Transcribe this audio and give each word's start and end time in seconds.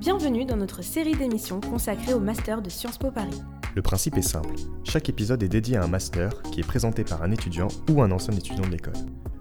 Bienvenue 0.00 0.44
dans 0.44 0.56
notre 0.56 0.82
série 0.82 1.14
d'émissions 1.14 1.60
consacrée 1.60 2.14
au 2.14 2.20
Master 2.20 2.62
de 2.62 2.68
Sciences 2.68 2.98
Po 2.98 3.10
Paris. 3.10 3.40
Le 3.74 3.82
principe 3.82 4.16
est 4.16 4.22
simple. 4.22 4.54
Chaque 4.84 5.08
épisode 5.08 5.42
est 5.42 5.48
dédié 5.48 5.76
à 5.76 5.82
un 5.82 5.88
master 5.88 6.42
qui 6.42 6.60
est 6.60 6.66
présenté 6.66 7.02
par 7.02 7.24
un 7.24 7.32
étudiant 7.32 7.66
ou 7.90 8.02
un 8.02 8.12
ancien 8.12 8.32
étudiant 8.32 8.64
de 8.64 8.70
l'école. 8.70 8.94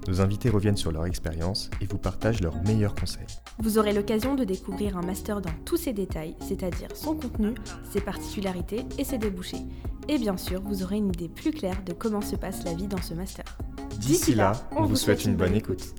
Nos 0.07 0.21
invités 0.21 0.49
reviennent 0.49 0.75
sur 0.75 0.91
leur 0.91 1.05
expérience 1.05 1.69
et 1.81 1.85
vous 1.85 1.99
partagent 1.99 2.41
leurs 2.41 2.59
meilleurs 2.63 2.95
conseils. 2.95 3.27
Vous 3.59 3.77
aurez 3.77 3.93
l'occasion 3.93 4.33
de 4.33 4.43
découvrir 4.43 4.97
un 4.97 5.03
master 5.03 5.39
dans 5.39 5.53
tous 5.65 5.77
ses 5.77 5.93
détails, 5.93 6.35
c'est-à-dire 6.41 6.89
son 6.95 7.15
contenu, 7.15 7.53
ses 7.91 8.01
particularités 8.01 8.85
et 8.97 9.03
ses 9.03 9.19
débouchés. 9.19 9.61
Et 10.09 10.17
bien 10.17 10.35
sûr, 10.35 10.61
vous 10.63 10.81
aurez 10.81 10.97
une 10.97 11.09
idée 11.09 11.29
plus 11.29 11.51
claire 11.51 11.83
de 11.85 11.93
comment 11.93 12.21
se 12.21 12.35
passe 12.35 12.63
la 12.65 12.73
vie 12.73 12.87
dans 12.87 13.01
ce 13.01 13.13
master. 13.13 13.45
D'ici 13.99 14.33
là, 14.33 14.53
on 14.75 14.85
vous 14.85 14.95
souhaite 14.95 15.25
une 15.25 15.35
bonne 15.35 15.53
écoute. 15.53 15.93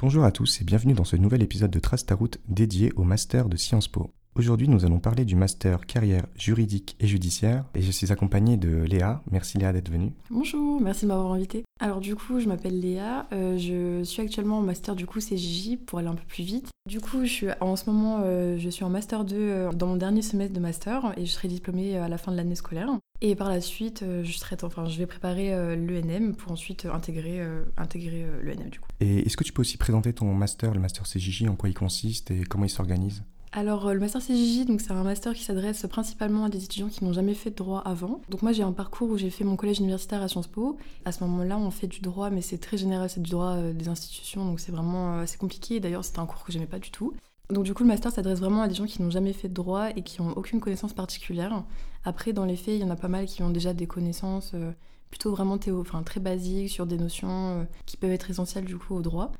Bonjour 0.00 0.24
à 0.24 0.32
tous 0.32 0.60
et 0.60 0.64
bienvenue 0.64 0.92
dans 0.92 1.04
ce 1.04 1.14
nouvel 1.14 1.40
épisode 1.40 1.70
de 1.70 1.78
Trace 1.78 2.04
ta 2.04 2.16
route 2.16 2.40
dédié 2.48 2.92
au 2.96 3.04
Master 3.04 3.48
de 3.48 3.56
Sciences 3.56 3.86
Po. 3.86 4.12
Aujourd'hui, 4.36 4.66
nous 4.66 4.84
allons 4.84 4.98
parler 4.98 5.24
du 5.24 5.36
Master 5.36 5.86
carrière 5.86 6.26
juridique 6.36 6.96
et 6.98 7.06
judiciaire 7.06 7.64
et 7.76 7.82
je 7.82 7.92
suis 7.92 8.10
accompagné 8.10 8.56
de 8.56 8.82
Léa. 8.82 9.22
Merci 9.30 9.58
Léa 9.58 9.72
d'être 9.72 9.92
venue. 9.92 10.10
Bonjour, 10.28 10.80
merci 10.80 11.04
de 11.04 11.10
m'avoir 11.10 11.32
invité. 11.32 11.62
Alors 11.78 12.00
du 12.00 12.16
coup, 12.16 12.40
je 12.40 12.48
m'appelle 12.48 12.80
Léa, 12.80 13.28
euh, 13.32 13.56
je 13.56 14.02
suis 14.02 14.22
actuellement 14.22 14.58
en 14.58 14.62
master 14.62 14.96
du 14.96 15.06
coup 15.06 15.20
CJJ 15.20 15.76
pour 15.86 16.00
aller 16.00 16.08
un 16.08 16.16
peu 16.16 16.26
plus 16.26 16.42
vite. 16.42 16.70
Du 16.88 17.00
coup, 17.00 17.20
je 17.22 17.30
suis 17.30 17.46
en 17.60 17.76
ce 17.76 17.88
moment, 17.88 18.22
euh, 18.24 18.58
je 18.58 18.68
suis 18.70 18.82
en 18.82 18.90
master 18.90 19.24
2 19.24 19.36
euh, 19.36 19.72
dans 19.72 19.86
mon 19.86 19.96
dernier 19.96 20.20
semestre 20.20 20.52
de 20.52 20.60
master 20.60 21.14
et 21.16 21.26
je 21.26 21.30
serai 21.30 21.46
diplômée 21.46 21.96
à 21.96 22.08
la 22.08 22.18
fin 22.18 22.32
de 22.32 22.36
l'année 22.36 22.56
scolaire. 22.56 22.88
Et 23.20 23.36
par 23.36 23.48
la 23.48 23.60
suite, 23.60 24.04
je 24.24 24.32
serai, 24.32 24.56
enfin, 24.64 24.86
je 24.86 24.98
vais 24.98 25.06
préparer 25.06 25.76
l'ENM 25.76 26.34
pour 26.34 26.50
ensuite 26.50 26.86
intégrer, 26.86 27.40
intégrer 27.76 28.26
l'ENM 28.42 28.68
du 28.68 28.80
coup. 28.80 28.88
Et 28.98 29.20
est-ce 29.20 29.36
que 29.36 29.44
tu 29.44 29.52
peux 29.52 29.60
aussi 29.60 29.78
présenter 29.78 30.12
ton 30.12 30.34
master, 30.34 30.74
le 30.74 30.80
master 30.80 31.04
CJJ, 31.04 31.44
en 31.48 31.54
quoi 31.54 31.68
il 31.68 31.74
consiste 31.74 32.32
et 32.32 32.42
comment 32.42 32.64
il 32.64 32.70
s'organise? 32.70 33.22
Alors, 33.56 33.86
euh, 33.86 33.94
le 33.94 34.00
master 34.00 34.20
CJJ, 34.20 34.66
donc 34.66 34.80
c'est 34.80 34.90
un 34.90 35.04
master 35.04 35.32
qui 35.32 35.44
s'adresse 35.44 35.86
principalement 35.88 36.46
à 36.46 36.48
des 36.48 36.64
étudiants 36.64 36.88
qui 36.88 37.04
n'ont 37.04 37.12
jamais 37.12 37.34
fait 37.34 37.50
de 37.50 37.54
droit 37.54 37.80
avant. 37.84 38.20
Donc 38.28 38.42
moi, 38.42 38.50
j'ai 38.50 38.64
un 38.64 38.72
parcours 38.72 39.08
où 39.10 39.16
j'ai 39.16 39.30
fait 39.30 39.44
mon 39.44 39.54
collège 39.54 39.78
universitaire 39.78 40.20
à 40.22 40.26
Sciences 40.26 40.48
Po. 40.48 40.76
À 41.04 41.12
ce 41.12 41.22
moment-là, 41.22 41.56
on 41.56 41.70
fait 41.70 41.86
du 41.86 42.00
droit, 42.00 42.30
mais 42.30 42.42
c'est 42.42 42.58
très 42.58 42.76
général, 42.76 43.08
c'est 43.08 43.22
du 43.22 43.30
droit 43.30 43.52
euh, 43.52 43.72
des 43.72 43.86
institutions, 43.86 44.44
donc 44.44 44.58
c'est 44.58 44.72
vraiment 44.72 45.20
assez 45.20 45.38
compliqué. 45.38 45.78
D'ailleurs, 45.78 46.04
c'était 46.04 46.18
un 46.18 46.26
cours 46.26 46.42
que 46.42 46.50
j'aimais 46.50 46.66
pas 46.66 46.80
du 46.80 46.90
tout. 46.90 47.14
Donc 47.48 47.62
du 47.62 47.74
coup, 47.74 47.84
le 47.84 47.90
master 47.90 48.10
s'adresse 48.10 48.40
vraiment 48.40 48.62
à 48.62 48.66
des 48.66 48.74
gens 48.74 48.86
qui 48.86 49.00
n'ont 49.00 49.10
jamais 49.10 49.32
fait 49.32 49.48
de 49.48 49.54
droit 49.54 49.90
et 49.90 50.02
qui 50.02 50.20
n'ont 50.20 50.32
aucune 50.32 50.58
connaissance 50.58 50.92
particulière. 50.92 51.62
Après, 52.04 52.32
dans 52.32 52.46
les 52.46 52.56
faits, 52.56 52.74
il 52.74 52.80
y 52.80 52.84
en 52.84 52.90
a 52.90 52.96
pas 52.96 53.06
mal 53.06 53.26
qui 53.26 53.44
ont 53.44 53.50
déjà 53.50 53.72
des 53.72 53.86
connaissances 53.86 54.50
euh, 54.54 54.72
plutôt 55.10 55.30
vraiment 55.30 55.58
théo, 55.58 55.80
enfin 55.80 56.02
très 56.02 56.18
basiques 56.18 56.70
sur 56.70 56.86
des 56.86 56.98
notions 56.98 57.68
qui 57.86 57.96
peuvent 57.98 58.10
être 58.10 58.30
essentielles 58.30 58.64
du 58.64 58.76
coup 58.76 58.96
au 58.96 59.00
droit. 59.00 59.30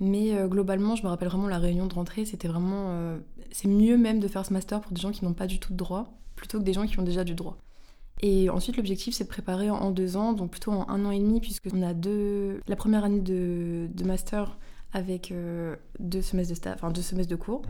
Mais 0.00 0.34
euh, 0.34 0.48
globalement, 0.48 0.96
je 0.96 1.02
me 1.02 1.08
rappelle 1.08 1.28
vraiment 1.28 1.48
la 1.48 1.58
réunion 1.58 1.86
de 1.86 1.94
rentrée, 1.94 2.24
c'était 2.24 2.48
vraiment. 2.48 2.86
Euh, 2.88 3.18
c'est 3.50 3.68
mieux 3.68 3.96
même 3.96 4.20
de 4.20 4.28
faire 4.28 4.44
ce 4.44 4.52
master 4.52 4.80
pour 4.80 4.92
des 4.92 5.00
gens 5.00 5.12
qui 5.12 5.24
n'ont 5.24 5.34
pas 5.34 5.46
du 5.46 5.58
tout 5.58 5.72
de 5.72 5.78
droit, 5.78 6.12
plutôt 6.34 6.58
que 6.58 6.64
des 6.64 6.72
gens 6.72 6.86
qui 6.86 6.98
ont 6.98 7.04
déjà 7.04 7.24
du 7.24 7.34
droit. 7.34 7.58
Et 8.20 8.50
ensuite, 8.50 8.76
l'objectif, 8.76 9.14
c'est 9.14 9.24
de 9.24 9.28
préparer 9.28 9.70
en 9.70 9.90
deux 9.90 10.16
ans, 10.16 10.32
donc 10.32 10.50
plutôt 10.50 10.70
en 10.72 10.88
un 10.88 11.04
an 11.04 11.10
et 11.10 11.18
demi, 11.18 11.40
puisqu'on 11.40 11.82
a 11.82 11.94
deux. 11.94 12.60
La 12.68 12.76
première 12.76 13.04
année 13.04 13.20
de, 13.20 13.88
master 14.04 14.58
avec 14.92 15.32
euh, 15.32 15.76
deux, 15.98 16.22
semestres 16.22 16.52
de 16.52 16.56
stage, 16.56 16.74
enfin, 16.74 16.90
deux 16.90 17.02
semestres 17.02 17.30
de 17.30 17.36
cours. 17.36 17.62
Mhm. 17.62 17.68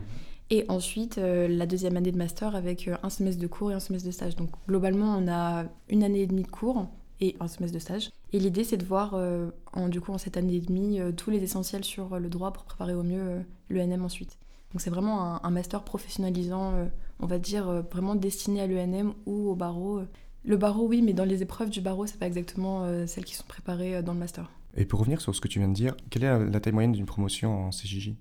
Et 0.50 0.64
ensuite, 0.68 1.16
la 1.16 1.64
deuxième 1.64 1.96
année 1.96 2.12
de 2.12 2.18
master 2.18 2.54
avec 2.54 2.90
un 3.02 3.08
semestre 3.08 3.40
de 3.40 3.46
cours 3.46 3.70
et 3.70 3.74
un 3.74 3.80
semestre 3.80 4.06
de 4.06 4.12
stage. 4.12 4.36
Donc 4.36 4.50
globalement, 4.68 5.16
on 5.18 5.26
a 5.26 5.64
une 5.88 6.02
année 6.02 6.20
et 6.20 6.26
demie 6.26 6.42
de 6.42 6.50
cours 6.50 6.88
et 7.22 7.36
un 7.40 7.46
semestre 7.46 7.72
de 7.72 7.78
stage. 7.78 8.10
Et 8.32 8.38
l'idée, 8.38 8.64
c'est 8.64 8.76
de 8.76 8.84
voir, 8.84 9.14
euh, 9.14 9.50
en, 9.72 9.88
du 9.88 10.00
coup, 10.00 10.12
en 10.12 10.18
cette 10.18 10.36
année 10.36 10.56
et 10.56 10.60
demie, 10.60 11.00
euh, 11.00 11.12
tous 11.12 11.30
les 11.30 11.42
essentiels 11.42 11.84
sur 11.84 12.14
euh, 12.14 12.18
le 12.18 12.28
droit 12.28 12.52
pour 12.52 12.64
préparer 12.64 12.94
au 12.94 13.04
mieux 13.04 13.44
l'ENM 13.70 14.04
ensuite. 14.04 14.38
Donc 14.72 14.80
c'est 14.80 14.90
vraiment 14.90 15.44
un, 15.44 15.50
master 15.50 15.82
professionnalisant, 15.82 16.72
on 17.20 17.26
va 17.26 17.38
dire, 17.38 17.84
vraiment 17.92 18.14
destiné 18.14 18.62
à 18.62 18.66
l'ENM 18.66 19.12
ou 19.26 19.50
au 19.50 19.54
barreau. 19.54 20.00
Le 20.44 20.56
barreau, 20.56 20.86
oui, 20.86 21.02
mais 21.02 21.12
dans 21.12 21.26
les 21.26 21.42
épreuves 21.42 21.68
du 21.68 21.82
barreau, 21.82 22.06
c'est 22.06 22.18
pas 22.18 22.26
exactement 22.26 23.06
celles 23.06 23.26
qui 23.26 23.34
sont 23.34 23.44
préparées 23.46 24.02
dans 24.02 24.14
le 24.14 24.18
master. 24.18 24.50
Et 24.74 24.86
pour 24.86 25.00
revenir 25.00 25.20
sur 25.20 25.34
ce 25.34 25.42
que 25.42 25.48
tu 25.48 25.58
viens 25.58 25.68
de 25.68 25.74
dire, 25.74 25.94
quelle 26.08 26.24
est 26.24 26.46
la 26.46 26.58
taille 26.58 26.72
moyenne 26.72 26.92
d'une 26.92 27.04
promotion 27.04 27.66
en 27.66 27.68
CJJ 27.68 28.14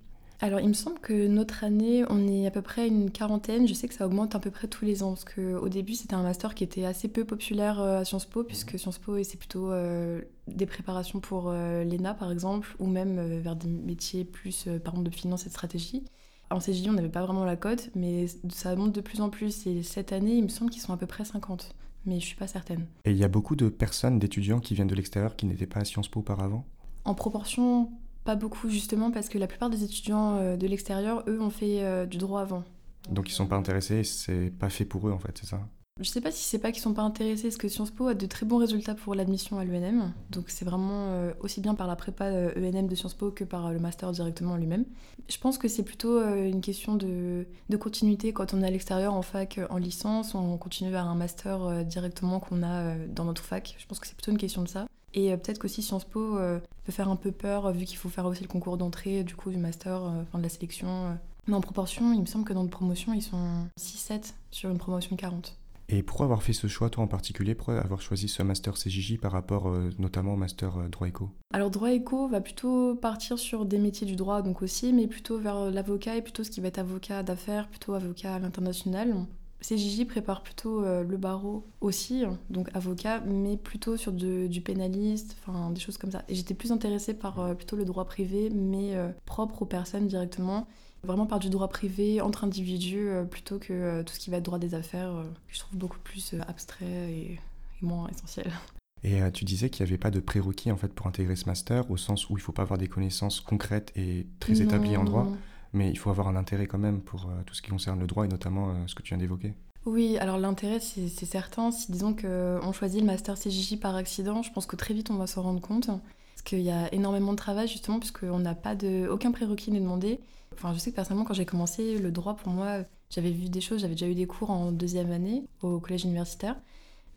alors, 0.43 0.59
il 0.59 0.69
me 0.69 0.73
semble 0.73 0.97
que 0.97 1.27
notre 1.27 1.63
année, 1.63 2.03
on 2.09 2.27
est 2.27 2.47
à 2.47 2.51
peu 2.51 2.63
près 2.63 2.87
une 2.87 3.11
quarantaine. 3.11 3.67
Je 3.67 3.75
sais 3.75 3.87
que 3.87 3.93
ça 3.93 4.07
augmente 4.07 4.33
à 4.33 4.39
peu 4.39 4.49
près 4.49 4.67
tous 4.67 4.85
les 4.85 5.03
ans, 5.03 5.09
parce 5.09 5.23
qu'au 5.23 5.69
début, 5.69 5.93
c'était 5.93 6.15
un 6.15 6.23
master 6.23 6.55
qui 6.55 6.63
était 6.63 6.83
assez 6.83 7.07
peu 7.07 7.25
populaire 7.25 7.79
euh, 7.79 7.99
à 7.99 8.05
Sciences 8.05 8.25
Po, 8.25 8.43
puisque 8.43 8.79
Sciences 8.79 8.97
Po, 8.97 9.21
c'est 9.23 9.37
plutôt 9.37 9.71
euh, 9.71 10.19
des 10.47 10.65
préparations 10.65 11.19
pour 11.19 11.49
euh, 11.49 11.83
l'ENA, 11.83 12.15
par 12.15 12.31
exemple, 12.31 12.75
ou 12.79 12.87
même 12.87 13.39
vers 13.39 13.55
des 13.55 13.67
métiers 13.67 14.25
plus, 14.25 14.67
par 14.83 14.95
exemple, 14.95 15.11
de 15.11 15.15
finance 15.15 15.43
et 15.43 15.49
de 15.49 15.53
stratégie. 15.53 16.03
En 16.49 16.59
CJ, 16.59 16.87
on 16.89 16.93
n'avait 16.93 17.09
pas 17.09 17.23
vraiment 17.23 17.45
la 17.45 17.55
cote, 17.55 17.91
mais 17.93 18.25
ça 18.49 18.75
monte 18.75 18.93
de 18.93 19.01
plus 19.01 19.21
en 19.21 19.29
plus. 19.29 19.67
Et 19.67 19.83
cette 19.83 20.11
année, 20.11 20.33
il 20.33 20.43
me 20.43 20.49
semble 20.49 20.71
qu'ils 20.71 20.81
sont 20.81 20.91
à 20.91 20.97
peu 20.97 21.05
près 21.05 21.23
50, 21.23 21.75
mais 22.07 22.19
je 22.19 22.25
suis 22.25 22.35
pas 22.35 22.47
certaine. 22.47 22.87
Et 23.05 23.11
il 23.11 23.17
y 23.17 23.23
a 23.23 23.27
beaucoup 23.27 23.55
de 23.55 23.69
personnes, 23.69 24.17
d'étudiants 24.17 24.59
qui 24.59 24.73
viennent 24.73 24.87
de 24.87 24.95
l'extérieur, 24.95 25.35
qui 25.35 25.45
n'étaient 25.45 25.67
pas 25.67 25.81
à 25.81 25.85
Sciences 25.85 26.07
Po 26.07 26.21
auparavant? 26.21 26.65
En 27.05 27.13
proportion, 27.13 27.91
pas 28.23 28.35
beaucoup 28.35 28.69
justement 28.69 29.11
parce 29.11 29.29
que 29.29 29.37
la 29.37 29.47
plupart 29.47 29.69
des 29.69 29.83
étudiants 29.83 30.37
euh, 30.37 30.57
de 30.57 30.67
l'extérieur, 30.67 31.23
eux, 31.27 31.41
ont 31.41 31.49
fait 31.49 31.83
euh, 31.83 32.05
du 32.05 32.17
droit 32.17 32.41
avant. 32.41 32.63
Donc 33.09 33.29
ils 33.29 33.33
sont 33.33 33.47
pas 33.47 33.55
intéressés, 33.55 34.03
c'est 34.03 34.51
pas 34.51 34.69
fait 34.69 34.85
pour 34.85 35.07
eux 35.07 35.11
en 35.11 35.19
fait, 35.19 35.37
c'est 35.39 35.47
ça? 35.47 35.59
Je 35.99 36.09
sais 36.09 36.21
pas 36.21 36.31
si 36.31 36.43
c'est 36.43 36.57
pas 36.57 36.71
qu'ils 36.71 36.81
sont 36.81 36.93
pas 36.93 37.01
intéressés, 37.01 37.43
parce 37.43 37.57
que 37.57 37.67
Sciences 37.67 37.91
Po 37.91 38.07
a 38.07 38.13
de 38.13 38.25
très 38.25 38.45
bons 38.45 38.57
résultats 38.57 38.95
pour 38.95 39.13
l'admission 39.13 39.59
à 39.59 39.65
l'ENM. 39.65 40.13
Donc 40.29 40.45
c'est 40.47 40.65
vraiment 40.65 41.09
euh, 41.09 41.33
aussi 41.41 41.61
bien 41.61 41.75
par 41.75 41.85
la 41.85 41.95
prépa 41.95 42.25
ENM 42.25 42.85
e 42.85 42.87
de 42.87 42.95
Sciences 42.95 43.13
Po 43.13 43.29
que 43.29 43.43
par 43.43 43.71
le 43.71 43.79
master 43.79 44.11
directement 44.11 44.55
lui-même. 44.55 44.85
Je 45.27 45.37
pense 45.37 45.57
que 45.57 45.67
c'est 45.67 45.83
plutôt 45.83 46.23
une 46.23 46.61
question 46.61 46.95
de, 46.95 47.45
de, 47.69 47.77
continuité 47.77 48.33
quand 48.33 48.53
on 48.53 48.61
est 48.61 48.67
à 48.67 48.71
l'extérieur 48.71 49.13
en 49.13 49.21
fac, 49.21 49.59
en 49.69 49.77
licence, 49.77 50.33
on 50.33 50.57
continue 50.57 50.91
vers 50.91 51.07
un 51.07 51.15
master 51.15 51.85
directement 51.85 52.39
qu'on 52.39 52.63
a 52.63 52.95
dans 53.07 53.25
notre 53.25 53.43
fac. 53.43 53.75
Je 53.77 53.85
pense 53.85 53.99
que 53.99 54.07
c'est 54.07 54.15
plutôt 54.15 54.31
une 54.31 54.37
question 54.37 54.63
de 54.63 54.69
ça. 54.69 54.87
Et 55.13 55.31
euh, 55.31 55.37
peut-être 55.37 55.59
qu'aussi 55.59 55.81
Sciences 55.81 56.05
Po 56.05 56.37
euh, 56.37 56.59
peut 56.85 56.91
faire 56.91 57.09
un 57.09 57.15
peu 57.15 57.31
peur 57.31 57.65
euh, 57.65 57.71
vu 57.71 57.85
qu'il 57.85 57.97
faut 57.97 58.09
faire 58.09 58.25
aussi 58.25 58.43
le 58.43 58.47
concours 58.47 58.77
d'entrée 58.77 59.23
du 59.23 59.35
coup 59.35 59.51
du 59.51 59.57
master, 59.57 60.01
enfin 60.01 60.37
de 60.37 60.43
la 60.43 60.49
sélection. 60.49 61.17
Mais 61.47 61.55
en 61.55 61.61
proportion, 61.61 62.13
il 62.13 62.21
me 62.21 62.25
semble 62.25 62.45
que 62.45 62.53
dans 62.53 62.61
notre 62.61 62.77
promotion, 62.77 63.13
ils 63.13 63.21
sont 63.21 63.65
6-7 63.79 64.33
sur 64.51 64.69
une 64.69 64.77
promotion 64.77 65.15
de 65.15 65.21
40. 65.21 65.57
Et 65.89 66.03
pourquoi 66.03 66.25
avoir 66.25 66.41
fait 66.41 66.53
ce 66.53 66.67
choix, 66.67 66.89
toi 66.89 67.03
en 67.03 67.07
particulier, 67.07 67.53
pourquoi 67.53 67.81
avoir 67.81 67.99
choisi 67.99 68.29
ce 68.29 68.41
master 68.43 68.75
CJJ 68.75 69.17
par 69.17 69.33
rapport 69.33 69.69
notamment 69.99 70.35
au 70.35 70.37
master 70.37 70.87
droit 70.89 71.07
éco? 71.07 71.29
Alors 71.53 71.69
droit 71.69 71.91
éco 71.91 72.29
va 72.29 72.39
plutôt 72.39 72.95
partir 72.95 73.37
sur 73.37 73.65
des 73.65 73.77
métiers 73.77 74.07
du 74.07 74.15
droit 74.15 74.41
donc 74.41 74.61
aussi, 74.61 74.93
mais 74.93 75.07
plutôt 75.07 75.37
vers 75.37 75.69
l'avocat 75.69 76.15
et 76.15 76.21
plutôt 76.21 76.45
ce 76.45 76.51
qui 76.51 76.61
va 76.61 76.69
être 76.69 76.79
avocat 76.79 77.23
d'affaires, 77.23 77.67
plutôt 77.67 77.93
avocat 77.93 78.35
à 78.35 78.39
l'international. 78.39 79.25
CJJ 79.61 80.05
prépare 80.07 80.41
plutôt 80.41 80.83
euh, 80.83 81.03
le 81.03 81.17
barreau 81.17 81.67
aussi, 81.81 82.23
donc 82.49 82.69
avocat, 82.73 83.21
mais 83.21 83.57
plutôt 83.57 83.95
sur 83.95 84.11
du 84.11 84.61
pénaliste, 84.61 85.37
enfin 85.39 85.69
des 85.69 85.79
choses 85.79 85.97
comme 85.97 86.11
ça. 86.11 86.23
Et 86.27 86.35
j'étais 86.35 86.53
plus 86.53 86.71
intéressée 86.71 87.13
par 87.13 87.39
euh, 87.39 87.53
plutôt 87.53 87.75
le 87.75 87.85
droit 87.85 88.05
privé, 88.05 88.49
mais 88.49 88.95
euh, 88.95 89.09
propre 89.25 89.61
aux 89.61 89.65
personnes 89.65 90.07
directement. 90.07 90.67
Vraiment 91.03 91.25
par 91.25 91.39
du 91.39 91.49
droit 91.49 91.67
privé 91.67 92.21
entre 92.21 92.43
individus 92.43 93.09
plutôt 93.31 93.57
que 93.57 94.03
tout 94.03 94.13
ce 94.13 94.19
qui 94.19 94.29
va 94.29 94.37
être 94.37 94.43
droit 94.43 94.59
des 94.59 94.75
affaires, 94.75 95.11
que 95.47 95.55
je 95.55 95.57
trouve 95.57 95.75
beaucoup 95.75 95.97
plus 96.03 96.35
abstrait 96.47 96.85
et, 96.85 97.39
moins 97.81 98.07
essentiel. 98.09 98.51
Et 99.03 99.19
tu 99.31 99.43
disais 99.43 99.71
qu'il 99.71 99.83
n'y 99.83 99.89
avait 99.89 99.97
pas 99.97 100.11
de 100.11 100.19
prérequis 100.19 100.71
en 100.71 100.77
fait 100.77 100.93
pour 100.93 101.07
intégrer 101.07 101.35
ce 101.35 101.47
master, 101.47 101.89
au 101.89 101.97
sens 101.97 102.29
où 102.29 102.33
il 102.33 102.35
ne 102.35 102.43
faut 102.43 102.51
pas 102.51 102.61
avoir 102.61 102.77
des 102.77 102.87
connaissances 102.87 103.41
concrètes 103.41 103.91
et 103.95 104.27
très 104.39 104.61
établies 104.61 104.95
en 104.95 105.03
droit 105.03 105.27
mais 105.73 105.89
il 105.89 105.97
faut 105.97 106.09
avoir 106.09 106.27
un 106.27 106.35
intérêt 106.35 106.67
quand 106.67 106.77
même 106.77 107.01
pour 107.01 107.25
euh, 107.25 107.41
tout 107.45 107.53
ce 107.53 107.61
qui 107.61 107.69
concerne 107.69 107.99
le 107.99 108.07
droit 108.07 108.25
et 108.25 108.27
notamment 108.27 108.69
euh, 108.69 108.73
ce 108.87 108.95
que 108.95 109.01
tu 109.01 109.09
viens 109.09 109.17
d'évoquer. 109.17 109.53
Oui, 109.85 110.17
alors 110.17 110.37
l'intérêt, 110.37 110.79
c'est 110.79 111.25
certain. 111.25 111.71
Si 111.71 111.91
disons 111.91 112.15
qu'on 112.15 112.71
choisit 112.71 113.01
le 113.01 113.07
master 113.07 113.35
CJJ 113.35 113.79
par 113.79 113.95
accident, 113.95 114.43
je 114.43 114.51
pense 114.51 114.67
que 114.67 114.75
très 114.75 114.93
vite 114.93 115.09
on 115.09 115.15
va 115.15 115.25
s'en 115.25 115.41
rendre 115.41 115.61
compte. 115.61 115.87
Parce 115.87 116.43
qu'il 116.43 116.61
y 116.61 116.71
a 116.71 116.93
énormément 116.93 117.31
de 117.31 117.37
travail 117.37 117.67
justement, 117.67 117.99
puisqu'on 117.99 118.39
n'a 118.39 118.53
pas 118.53 118.75
de. 118.75 119.07
aucun 119.09 119.31
prérequis 119.31 119.71
n'est 119.71 119.79
demandé. 119.79 120.19
Enfin, 120.53 120.73
je 120.73 120.79
sais 120.79 120.91
que 120.91 120.95
personnellement, 120.95 121.25
quand 121.25 121.33
j'ai 121.33 121.45
commencé 121.45 121.97
le 121.97 122.11
droit, 122.11 122.35
pour 122.35 122.51
moi, 122.51 122.83
j'avais 123.09 123.31
vu 123.31 123.49
des 123.49 123.61
choses, 123.61 123.81
j'avais 123.81 123.95
déjà 123.95 124.07
eu 124.07 124.15
des 124.15 124.27
cours 124.27 124.51
en 124.51 124.71
deuxième 124.71 125.11
année 125.11 125.45
au 125.61 125.79
collège 125.79 126.03
universitaire. 126.03 126.55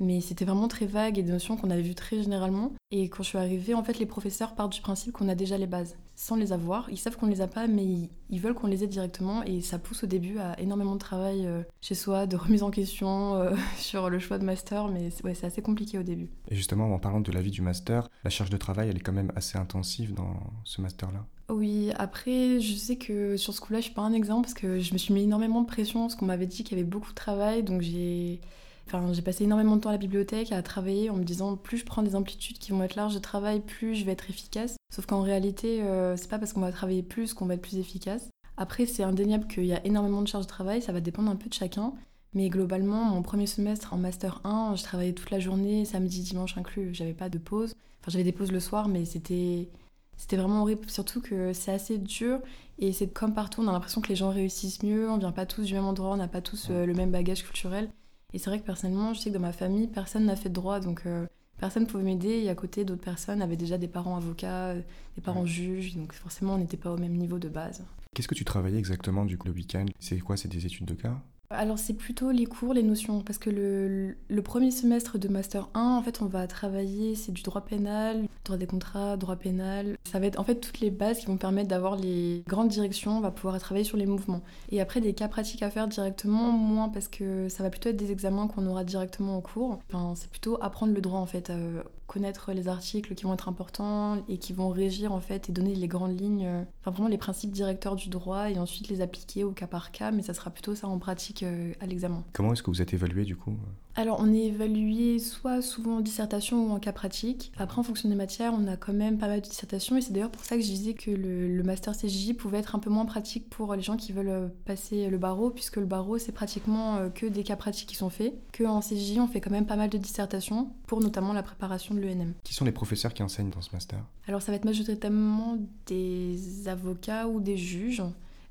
Mais 0.00 0.20
c'était 0.20 0.44
vraiment 0.44 0.68
très 0.68 0.86
vague 0.86 1.18
et 1.18 1.22
des 1.22 1.32
notions 1.32 1.56
qu'on 1.56 1.70
avait 1.70 1.82
vues 1.82 1.94
très 1.94 2.22
généralement. 2.22 2.72
Et 2.90 3.08
quand 3.08 3.22
je 3.22 3.28
suis 3.28 3.38
arrivée, 3.38 3.74
en 3.74 3.82
fait, 3.82 3.98
les 3.98 4.06
professeurs 4.06 4.54
partent 4.54 4.72
du 4.72 4.80
principe 4.80 5.12
qu'on 5.12 5.28
a 5.28 5.34
déjà 5.34 5.58
les 5.58 5.66
bases, 5.66 5.96
sans 6.14 6.36
les 6.36 6.52
avoir. 6.52 6.88
Ils 6.90 6.96
savent 6.96 7.16
qu'on 7.16 7.26
ne 7.26 7.32
les 7.32 7.40
a 7.40 7.48
pas, 7.48 7.66
mais 7.66 7.84
ils, 8.30 8.40
veulent 8.40 8.54
qu'on 8.54 8.66
les 8.66 8.84
ait 8.84 8.88
directement, 8.88 9.42
et 9.42 9.60
ça 9.60 9.78
pousse 9.78 10.04
au 10.04 10.06
début 10.06 10.38
à 10.38 10.58
énormément 10.60 10.94
de 10.94 11.00
travail 11.00 11.46
euh, 11.46 11.62
chez 11.80 11.94
soi, 11.94 12.26
de 12.26 12.36
remise 12.36 12.62
en 12.62 12.70
question 12.70 13.36
euh, 13.36 13.54
sur 13.78 14.10
le 14.10 14.18
choix 14.18 14.38
de 14.38 14.44
master, 14.44 14.88
mais 14.88 15.08
ouais, 15.24 15.34
c'est 15.34 15.46
assez 15.46 15.62
compliqué 15.62 15.98
au 15.98 16.02
début. 16.02 16.28
Et 16.48 16.54
justement, 16.54 16.92
en 16.92 16.98
parlant 16.98 17.20
de 17.20 17.32
la 17.32 17.40
vie 17.40 17.50
du 17.50 17.62
master, 17.62 18.08
la 18.22 18.30
charge 18.30 18.50
de 18.50 18.56
travail, 18.56 18.88
elle 18.88 18.96
est 18.96 19.00
quand 19.00 19.12
même 19.12 19.32
assez 19.36 19.58
intensive 19.58 20.14
dans 20.14 20.34
ce 20.64 20.80
master-là. 20.80 21.26
Oui, 21.50 21.90
après, 21.98 22.58
je 22.60 22.74
sais 22.74 22.96
que 22.96 23.36
sur 23.36 23.52
ce 23.52 23.60
coup-là, 23.60 23.80
je 23.80 23.84
suis 23.84 23.94
pas 23.94 24.02
un 24.02 24.14
exemple 24.14 24.42
parce 24.42 24.54
que 24.54 24.80
je 24.80 24.92
me 24.94 24.98
suis 24.98 25.12
mis 25.12 25.24
énormément 25.24 25.60
de 25.60 25.66
pression 25.66 26.00
parce 26.00 26.14
qu'on 26.14 26.24
m'avait 26.24 26.46
dit 26.46 26.64
qu'il 26.64 26.78
y 26.78 26.80
avait 26.80 26.88
beaucoup 26.88 27.10
de 27.10 27.14
travail, 27.14 27.62
donc 27.62 27.82
j'ai 27.82 28.40
Enfin, 28.86 29.12
j'ai 29.12 29.22
passé 29.22 29.44
énormément 29.44 29.76
de 29.76 29.80
temps 29.80 29.88
à 29.88 29.92
la 29.92 29.98
bibliothèque 29.98 30.52
à 30.52 30.62
travailler 30.62 31.10
en 31.10 31.16
me 31.16 31.24
disant 31.24 31.56
plus 31.56 31.78
je 31.78 31.84
prends 31.84 32.02
des 32.02 32.14
amplitudes 32.16 32.58
qui 32.58 32.72
vont 32.72 32.82
être 32.82 32.96
larges 32.96 33.14
de 33.14 33.18
travail, 33.18 33.60
plus 33.60 33.94
je 33.94 34.04
vais 34.04 34.12
être 34.12 34.28
efficace. 34.28 34.76
Sauf 34.94 35.06
qu'en 35.06 35.22
réalité, 35.22 35.82
euh, 35.82 36.16
c'est 36.16 36.28
pas 36.28 36.38
parce 36.38 36.52
qu'on 36.52 36.60
va 36.60 36.72
travailler 36.72 37.02
plus 37.02 37.34
qu'on 37.34 37.46
va 37.46 37.54
être 37.54 37.62
plus 37.62 37.78
efficace. 37.78 38.28
Après, 38.56 38.86
c'est 38.86 39.02
indéniable 39.02 39.46
qu'il 39.48 39.66
y 39.66 39.72
a 39.72 39.84
énormément 39.84 40.22
de 40.22 40.28
charges 40.28 40.44
de 40.44 40.50
travail, 40.50 40.82
ça 40.82 40.92
va 40.92 41.00
dépendre 41.00 41.30
un 41.30 41.36
peu 41.36 41.48
de 41.48 41.54
chacun. 41.54 41.94
Mais 42.34 42.48
globalement, 42.48 43.04
mon 43.04 43.22
premier 43.22 43.46
semestre 43.46 43.94
en 43.94 43.96
Master 43.96 44.40
1, 44.44 44.74
je 44.76 44.82
travaillais 44.82 45.12
toute 45.12 45.30
la 45.30 45.38
journée, 45.38 45.84
samedi, 45.84 46.20
dimanche 46.22 46.58
inclus. 46.58 46.92
J'avais 46.92 47.14
pas 47.14 47.28
de 47.28 47.38
pause. 47.38 47.74
Enfin, 48.00 48.10
j'avais 48.10 48.24
des 48.24 48.32
pauses 48.32 48.52
le 48.52 48.60
soir, 48.60 48.88
mais 48.88 49.04
c'était. 49.04 49.68
C'était 50.16 50.36
vraiment 50.36 50.62
horrible, 50.62 50.88
surtout 50.88 51.20
que 51.20 51.52
c'est 51.52 51.72
assez 51.72 51.98
dur 51.98 52.38
et 52.78 52.92
c'est 52.92 53.08
comme 53.08 53.34
partout, 53.34 53.62
on 53.62 53.68
a 53.68 53.72
l'impression 53.72 54.00
que 54.00 54.08
les 54.08 54.16
gens 54.16 54.30
réussissent 54.30 54.82
mieux, 54.82 55.10
on 55.10 55.18
vient 55.18 55.32
pas 55.32 55.46
tous 55.46 55.64
du 55.64 55.74
même 55.74 55.84
endroit, 55.84 56.10
on 56.10 56.16
n'a 56.16 56.28
pas 56.28 56.40
tous 56.40 56.68
euh, 56.70 56.86
le 56.86 56.94
même 56.94 57.10
bagage 57.10 57.44
culturel. 57.44 57.90
Et 58.34 58.38
c'est 58.38 58.50
vrai 58.50 58.58
que 58.58 58.66
personnellement, 58.66 59.14
je 59.14 59.20
sais 59.20 59.30
que 59.30 59.34
dans 59.34 59.40
ma 59.40 59.52
famille, 59.52 59.86
personne 59.86 60.26
n'a 60.26 60.34
fait 60.34 60.48
de 60.48 60.54
droit, 60.54 60.80
donc 60.80 61.02
euh, 61.06 61.24
personne 61.56 61.84
ne 61.84 61.88
pouvait 61.88 62.02
m'aider. 62.02 62.42
Et 62.42 62.50
à 62.50 62.56
côté, 62.56 62.84
d'autres 62.84 63.04
personnes 63.04 63.40
avaient 63.40 63.56
déjà 63.56 63.78
des 63.78 63.86
parents 63.86 64.16
avocats, 64.16 64.70
euh, 64.70 64.80
des 65.14 65.22
parents 65.22 65.46
juges, 65.46 65.94
donc 65.94 66.12
forcément, 66.12 66.54
on 66.54 66.58
n'était 66.58 66.76
pas 66.76 66.90
au 66.90 66.98
même 66.98 67.16
niveau 67.16 67.38
de 67.38 67.48
base. 67.48 67.84
Qu'est-ce 68.12 68.26
que 68.26 68.34
tu 68.34 68.44
travaillais 68.44 68.78
exactement 68.78 69.24
du 69.24 69.38
coup 69.38 69.46
le 69.46 69.54
week-end? 69.54 69.86
C'est 70.00 70.18
quoi? 70.18 70.36
C'est 70.36 70.48
des 70.48 70.66
études 70.66 70.86
de 70.86 70.94
cas? 70.94 71.16
Alors 71.56 71.78
c'est 71.78 71.94
plutôt 71.94 72.30
les 72.30 72.46
cours, 72.46 72.74
les 72.74 72.82
notions, 72.82 73.20
parce 73.20 73.38
que 73.38 73.50
le, 73.50 74.42
premier 74.42 74.70
semestre 74.70 75.18
de 75.18 75.28
Master 75.28 75.68
1, 75.74 75.80
en 75.80 76.02
fait 76.02 76.20
on 76.20 76.26
va 76.26 76.46
travailler, 76.46 77.14
c'est 77.14 77.32
du 77.32 77.42
droit 77.42 77.62
pénal, 77.62 78.24
droit 78.44 78.58
des 78.58 78.66
contrats, 78.66 79.16
droit 79.16 79.36
pénal. 79.36 79.96
Ça 80.04 80.18
va 80.18 80.26
être 80.26 80.38
en 80.38 80.44
fait 80.44 80.56
toutes 80.56 80.80
les 80.80 80.90
bases 80.90 81.18
qui 81.18 81.26
vont 81.26 81.38
permettre 81.38 81.68
d'avoir 81.68 81.96
les 81.96 82.44
grandes 82.46 82.68
directions, 82.68 83.16
on 83.18 83.20
va 83.20 83.30
pouvoir 83.30 83.58
travailler 83.58 83.84
sur 83.84 83.96
les 83.96 84.06
mouvements. 84.06 84.42
Et 84.70 84.80
après 84.80 85.00
des 85.00 85.14
cas 85.14 85.28
pratiques 85.28 85.62
à 85.62 85.70
faire 85.70 85.88
directement, 85.88 86.52
moins 86.52 86.88
parce 86.88 87.08
que 87.08 87.48
ça 87.48 87.62
va 87.62 87.70
plutôt 87.70 87.88
être 87.88 87.96
des 87.96 88.12
examens 88.12 88.46
qu'on 88.48 88.66
aura 88.66 88.84
directement 88.84 89.36
en 89.36 89.40
cours. 89.40 89.78
Enfin 89.88 90.14
c'est 90.16 90.30
plutôt 90.30 90.58
apprendre 90.60 90.92
le 90.92 91.00
droit 91.00 91.20
en 91.20 91.26
fait, 91.26 91.50
euh, 91.50 91.82
connaître 92.06 92.52
les 92.52 92.68
articles 92.68 93.14
qui 93.14 93.24
vont 93.24 93.34
être 93.34 93.48
importants 93.48 94.22
et 94.28 94.38
qui 94.38 94.52
vont 94.52 94.68
régir 94.68 95.12
en 95.12 95.20
fait 95.20 95.48
et 95.48 95.52
donner 95.52 95.74
les 95.74 95.88
grandes 95.88 96.18
lignes, 96.18 96.48
enfin 96.80 96.90
vraiment 96.90 97.08
les 97.08 97.18
principes 97.18 97.50
directeurs 97.50 97.96
du 97.96 98.08
droit 98.08 98.50
et 98.50 98.58
ensuite 98.58 98.88
les 98.88 99.00
appliquer 99.00 99.44
au 99.44 99.52
cas 99.52 99.66
par 99.66 99.92
cas, 99.92 100.10
mais 100.10 100.22
ça 100.22 100.34
sera 100.34 100.50
plutôt 100.50 100.74
ça 100.74 100.86
en 100.88 100.98
pratique 100.98 101.42
euh, 101.42 101.72
à 101.80 101.86
l'examen. 101.86 102.24
Comment 102.32 102.52
est-ce 102.52 102.62
que 102.62 102.70
vous 102.70 102.82
êtes 102.82 102.94
évalué 102.94 103.24
du 103.24 103.36
coup? 103.36 103.56
Alors, 103.96 104.18
on 104.20 104.32
est 104.32 104.46
évalué 104.46 105.20
soit 105.20 105.62
souvent 105.62 105.98
en 105.98 106.00
dissertation 106.00 106.66
ou 106.66 106.72
en 106.72 106.80
cas 106.80 106.92
pratique. 106.92 107.52
Après, 107.56 107.78
en 107.78 107.84
fonction 107.84 108.08
des 108.08 108.16
matières, 108.16 108.52
on 108.52 108.66
a 108.66 108.76
quand 108.76 108.92
même 108.92 109.18
pas 109.18 109.28
mal 109.28 109.40
de 109.40 109.46
dissertations. 109.46 109.96
Et 109.96 110.00
c'est 110.00 110.12
d'ailleurs 110.12 110.32
pour 110.32 110.44
ça 110.44 110.56
que 110.56 110.62
je 110.62 110.66
disais 110.66 110.94
que 110.94 111.12
le, 111.12 111.62
master 111.62 111.94
CJJ 111.96 112.34
pouvait 112.34 112.58
être 112.58 112.74
un 112.74 112.80
peu 112.80 112.90
moins 112.90 113.06
pratique 113.06 113.48
pour 113.48 113.74
les 113.74 113.82
gens 113.82 113.96
qui 113.96 114.12
veulent 114.12 114.28
euh, 114.28 114.48
passer 114.64 115.08
le 115.08 115.16
barreau, 115.16 115.50
puisque 115.50 115.76
le 115.76 115.86
barreau, 115.86 116.18
c'est 116.18 116.32
pratiquement 116.32 116.96
euh, 116.96 117.08
que 117.08 117.26
des 117.26 117.44
cas 117.44 117.56
pratiques 117.56 117.88
qui 117.88 117.94
sont 117.94 118.10
faits. 118.10 118.34
Qu'en 118.56 118.80
CJJ, 118.80 119.18
on 119.18 119.28
fait 119.28 119.40
quand 119.40 119.52
même 119.52 119.66
pas 119.66 119.76
mal 119.76 119.90
de 119.90 119.98
dissertations 119.98 120.70
pour 120.86 121.00
notamment 121.00 121.32
la 121.32 121.44
préparation 121.44 121.94
de 121.94 122.00
l'ENM. 122.00 122.34
Qui 122.42 122.52
sont 122.52 122.64
les 122.64 122.72
professeurs 122.72 123.14
qui 123.14 123.22
enseignent 123.22 123.50
dans 123.50 123.62
ce 123.62 123.70
master? 123.72 124.00
Alors, 124.26 124.42
ça 124.42 124.50
va 124.50 124.56
être 124.56 124.64
majoritairement 124.64 125.56
des 125.86 126.66
avocats 126.66 127.28
ou 127.28 127.40
des 127.40 127.56
juges. 127.56 128.02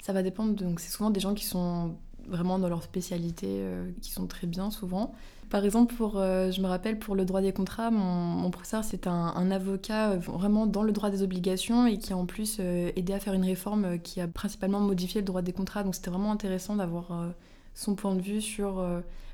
Ça 0.01 0.13
va 0.13 0.23
dépendre, 0.23 0.53
donc 0.53 0.79
c'est 0.79 0.91
souvent 0.91 1.09
des 1.09 1.19
gens 1.19 1.33
qui 1.33 1.45
sont 1.45 1.95
vraiment 2.27 2.59
dans 2.59 2.69
leur 2.69 2.83
spécialité, 2.83 3.47
euh, 3.49 3.89
qui 4.01 4.11
sont 4.11 4.27
très 4.27 4.47
bien 4.47 4.71
souvent. 4.71 5.13
Par 5.49 5.63
exemple, 5.63 5.93
pour, 5.95 6.17
euh, 6.17 6.51
je 6.51 6.61
me 6.61 6.67
rappelle 6.67 6.97
pour 6.97 7.15
le 7.15 7.25
droit 7.25 7.41
des 7.41 7.53
contrats, 7.53 7.91
mon, 7.91 8.49
professeur 8.49 8.83
c'est 8.83 9.07
un, 9.07 9.51
avocat 9.51 10.11
euh, 10.11 10.17
vraiment 10.17 10.65
dans 10.65 10.83
le 10.83 10.91
droit 10.91 11.09
des 11.09 11.21
obligations 11.21 11.85
et 11.85 11.97
qui 11.97 12.13
a 12.13 12.17
en 12.17 12.25
plus 12.25 12.59
aidé 12.59 13.13
à 13.13 13.19
faire 13.19 13.33
une 13.33 13.45
réforme 13.45 13.99
qui 13.99 14.21
a 14.21 14.27
principalement 14.27 14.79
modifié 14.79 15.21
le 15.21 15.25
droit 15.25 15.41
des 15.41 15.53
contrats. 15.53 15.83
Donc 15.83 15.95
c'était 15.95 16.09
vraiment 16.09 16.31
intéressant 16.31 16.75
d'avoir 16.75 17.33
son 17.75 17.95
point 17.95 18.15
de 18.15 18.21
vue 18.21 18.41
sur. 18.41 18.83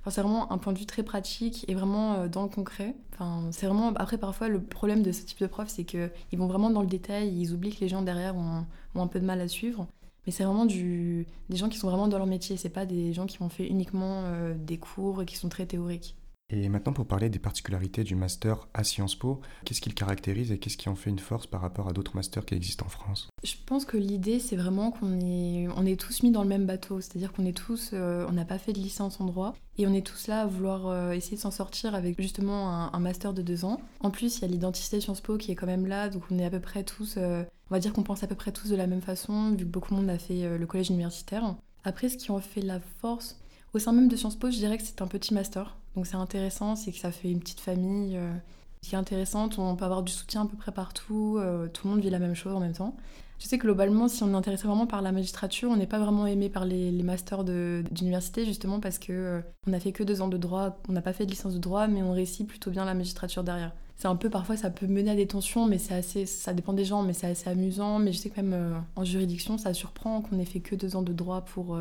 C'est 0.09 0.21
vraiment 0.21 0.51
un 0.51 0.57
point 0.57 0.73
de 0.73 0.79
vue 0.79 0.87
très 0.87 1.03
pratique 1.03 1.65
et 1.67 1.75
vraiment 1.75 2.27
dans 2.27 2.43
le 2.43 2.49
concret. 2.49 2.95
Enfin, 3.13 3.43
c'est 3.51 3.67
vraiment. 3.67 3.93
Après, 3.95 4.17
parfois, 4.17 4.47
le 4.49 4.59
problème 4.59 5.03
de 5.03 5.11
ce 5.11 5.23
type 5.23 5.39
de 5.39 5.47
prof, 5.47 5.67
c'est 5.69 5.83
qu'ils 5.83 6.09
vont 6.33 6.47
vraiment 6.47 6.71
dans 6.71 6.81
le 6.81 6.87
détail, 6.87 7.31
ils 7.39 7.53
oublient 7.53 7.75
que 7.75 7.81
les 7.81 7.89
gens 7.89 8.01
derrière 8.01 8.35
ont, 8.35 8.65
ont 8.95 9.01
un 9.03 9.07
peu 9.07 9.19
de 9.19 9.25
mal 9.25 9.39
à 9.39 9.47
suivre. 9.47 9.87
Mais 10.25 10.31
c'est 10.31 10.43
vraiment 10.43 10.65
des 10.65 11.25
gens 11.49 11.69
qui 11.69 11.77
sont 11.77 11.87
vraiment 11.89 12.07
dans 12.07 12.17
leur 12.17 12.27
métier, 12.27 12.57
c'est 12.57 12.69
pas 12.69 12.85
des 12.85 13.13
gens 13.13 13.25
qui 13.25 13.41
ont 13.41 13.49
fait 13.49 13.67
uniquement 13.67 14.23
euh, 14.25 14.53
des 14.57 14.77
cours 14.77 15.21
et 15.21 15.25
qui 15.25 15.35
sont 15.37 15.49
très 15.49 15.65
théoriques. 15.65 16.15
Et 16.51 16.67
maintenant, 16.67 16.93
pour 16.93 17.05
parler 17.05 17.29
des 17.29 17.37
particularités 17.37 18.03
du 18.03 18.15
master 18.15 18.67
à 18.73 18.83
Sciences 18.83 19.15
Po, 19.15 19.39
qu'est-ce 19.65 19.81
qui 19.81 19.89
le 19.89 19.93
caractérise 19.93 20.51
et 20.51 20.57
qu'est-ce 20.57 20.77
qui 20.77 20.89
en 20.89 20.95
fait 20.95 21.11
une 21.11 21.19
force 21.19 21.45
par 21.45 21.61
rapport 21.61 21.87
à 21.87 21.93
d'autres 21.93 22.15
masters 22.15 22.43
qui 22.43 22.55
existent 22.55 22.85
en 22.87 22.89
France? 22.89 23.29
Je 23.43 23.53
pense 23.67 23.85
que 23.85 23.97
l'idée, 23.97 24.39
c'est 24.39 24.55
vraiment 24.55 24.89
qu'on 24.89 25.19
est, 25.19 25.67
on 25.75 25.85
est 25.85 25.99
tous 25.99 26.23
mis 26.23 26.31
dans 26.31 26.41
le 26.41 26.49
même 26.49 26.65
bateau. 26.65 27.01
C'est-à-dire 27.01 27.33
qu'on 27.33 27.45
est 27.45 27.55
tous, 27.55 27.91
euh, 27.93 28.25
on 28.27 28.31
n'a 28.31 28.45
pas 28.45 28.57
fait 28.57 28.73
de 28.73 28.79
licence 28.79 29.21
en 29.21 29.25
droit 29.25 29.55
et 29.77 29.85
on 29.85 29.93
est 29.93 30.05
tous 30.05 30.27
là 30.27 30.41
à 30.41 30.45
vouloir 30.47 30.87
euh, 30.87 31.11
essayer 31.11 31.37
de 31.37 31.41
s'en 31.41 31.51
sortir 31.51 31.93
avec 31.93 32.19
justement 32.19 32.91
un, 32.91 32.99
master 32.99 33.33
de 33.33 33.43
deux 33.43 33.63
ans. 33.63 33.79
En 33.99 34.09
plus, 34.09 34.37
il 34.37 34.41
y 34.41 34.45
a 34.45 34.47
l'identité 34.47 34.99
Sciences 34.99 35.21
Po 35.21 35.37
qui 35.37 35.51
est 35.51 35.55
quand 35.55 35.67
même 35.67 35.85
là, 35.85 36.09
donc 36.09 36.23
on 36.31 36.39
est 36.39 36.45
à 36.45 36.49
peu 36.49 36.59
près 36.59 36.83
tous, 36.83 37.15
euh, 37.17 37.43
on 37.69 37.75
va 37.75 37.79
dire 37.79 37.93
qu'on 37.93 38.03
pense 38.03 38.23
à 38.23 38.27
peu 38.27 38.35
près 38.35 38.51
tous 38.51 38.69
de 38.69 38.75
la 38.75 38.87
même 38.87 39.01
façon, 39.01 39.51
vu 39.51 39.65
que 39.65 39.69
beaucoup 39.69 39.91
de 39.91 39.99
monde 39.99 40.09
a 40.09 40.17
fait 40.17 40.57
le 40.57 40.65
collège 40.65 40.89
universitaire. 40.89 41.55
Après, 41.83 42.09
ce 42.09 42.17
qui 42.17 42.31
en 42.31 42.39
fait 42.39 42.61
la 42.61 42.79
force, 42.79 43.39
au 43.73 43.79
sein 43.79 43.91
même 43.91 44.07
de 44.07 44.15
Sciences 44.15 44.35
Po, 44.35 44.49
je 44.49 44.57
dirais 44.57 44.77
que 44.77 44.83
c'est 44.83 45.01
un 45.01 45.07
petit 45.07 45.33
master. 45.33 45.77
Donc 45.95 46.07
c'est 46.07 46.15
intéressant, 46.15 46.75
c'est 46.75 46.91
que 46.91 46.97
ça 46.97 47.11
fait 47.11 47.29
une 47.29 47.39
petite 47.39 47.59
famille 47.59 48.17
euh, 48.17 48.33
qui 48.81 48.95
est 48.95 48.97
intéressante. 48.97 49.59
On 49.59 49.75
peut 49.75 49.85
avoir 49.85 50.03
du 50.03 50.11
soutien 50.11 50.43
à 50.43 50.45
peu 50.45 50.57
près 50.57 50.71
partout. 50.71 51.37
Euh, 51.39 51.67
tout 51.67 51.87
le 51.87 51.93
monde 51.93 52.01
vit 52.01 52.09
la 52.09 52.19
même 52.19 52.35
chose 52.35 52.53
en 52.53 52.59
même 52.59 52.73
temps. 52.73 52.95
Je 53.39 53.47
sais 53.47 53.57
que 53.57 53.63
globalement, 53.63 54.09
si 54.09 54.21
on 54.23 54.31
est 54.31 54.35
intéressé 54.35 54.67
vraiment 54.67 54.85
par 54.85 55.01
la 55.01 55.13
magistrature, 55.13 55.69
on 55.69 55.77
n'est 55.77 55.87
pas 55.87 55.99
vraiment 55.99 56.27
aimé 56.27 56.49
par 56.49 56.65
les, 56.65 56.91
masters 57.03 57.45
d'université, 57.45 58.45
justement 58.45 58.81
parce 58.81 58.99
que 58.99 59.13
euh, 59.13 59.41
on 59.65 59.79
fait 59.79 59.93
que 59.93 60.03
deux 60.03 60.21
ans 60.21 60.27
de 60.27 60.35
droit, 60.35 60.77
on 60.89 60.91
n'a 60.91 61.01
pas 61.01 61.13
fait 61.13 61.25
de 61.25 61.31
licence 61.31 61.53
de 61.53 61.59
droit, 61.59 61.87
mais 61.87 62.03
on 62.03 62.11
réussit 62.11 62.45
plutôt 62.45 62.69
bien 62.69 62.83
la 62.83 62.93
magistrature 62.93 63.45
derrière. 63.45 63.71
C'est 63.95 64.09
un 64.09 64.17
peu 64.17 64.29
parfois 64.29 64.57
ça 64.57 64.69
peut 64.69 64.87
mener 64.87 65.11
à 65.11 65.15
des 65.15 65.27
tensions, 65.27 65.65
mais 65.67 65.77
c'est 65.77 65.93
assez, 65.93 66.25
ça 66.25 66.53
dépend 66.53 66.73
des 66.73 66.85
gens, 66.85 67.01
mais 67.01 67.13
c'est 67.13 67.27
assez 67.27 67.49
amusant. 67.49 67.99
Mais 67.99 68.11
je 68.11 68.17
sais 68.17 68.29
que 68.29 68.41
même 68.41 68.83
en 68.95 69.05
juridiction, 69.05 69.57
ça 69.57 69.73
surprend 69.73 70.21
qu'on 70.21 70.39
ait 70.39 70.45
fait 70.45 70.61
que 70.61 70.75
deux 70.75 70.95
ans 70.95 71.01
de 71.01 71.13
droit 71.13 71.41
pour 71.41 71.77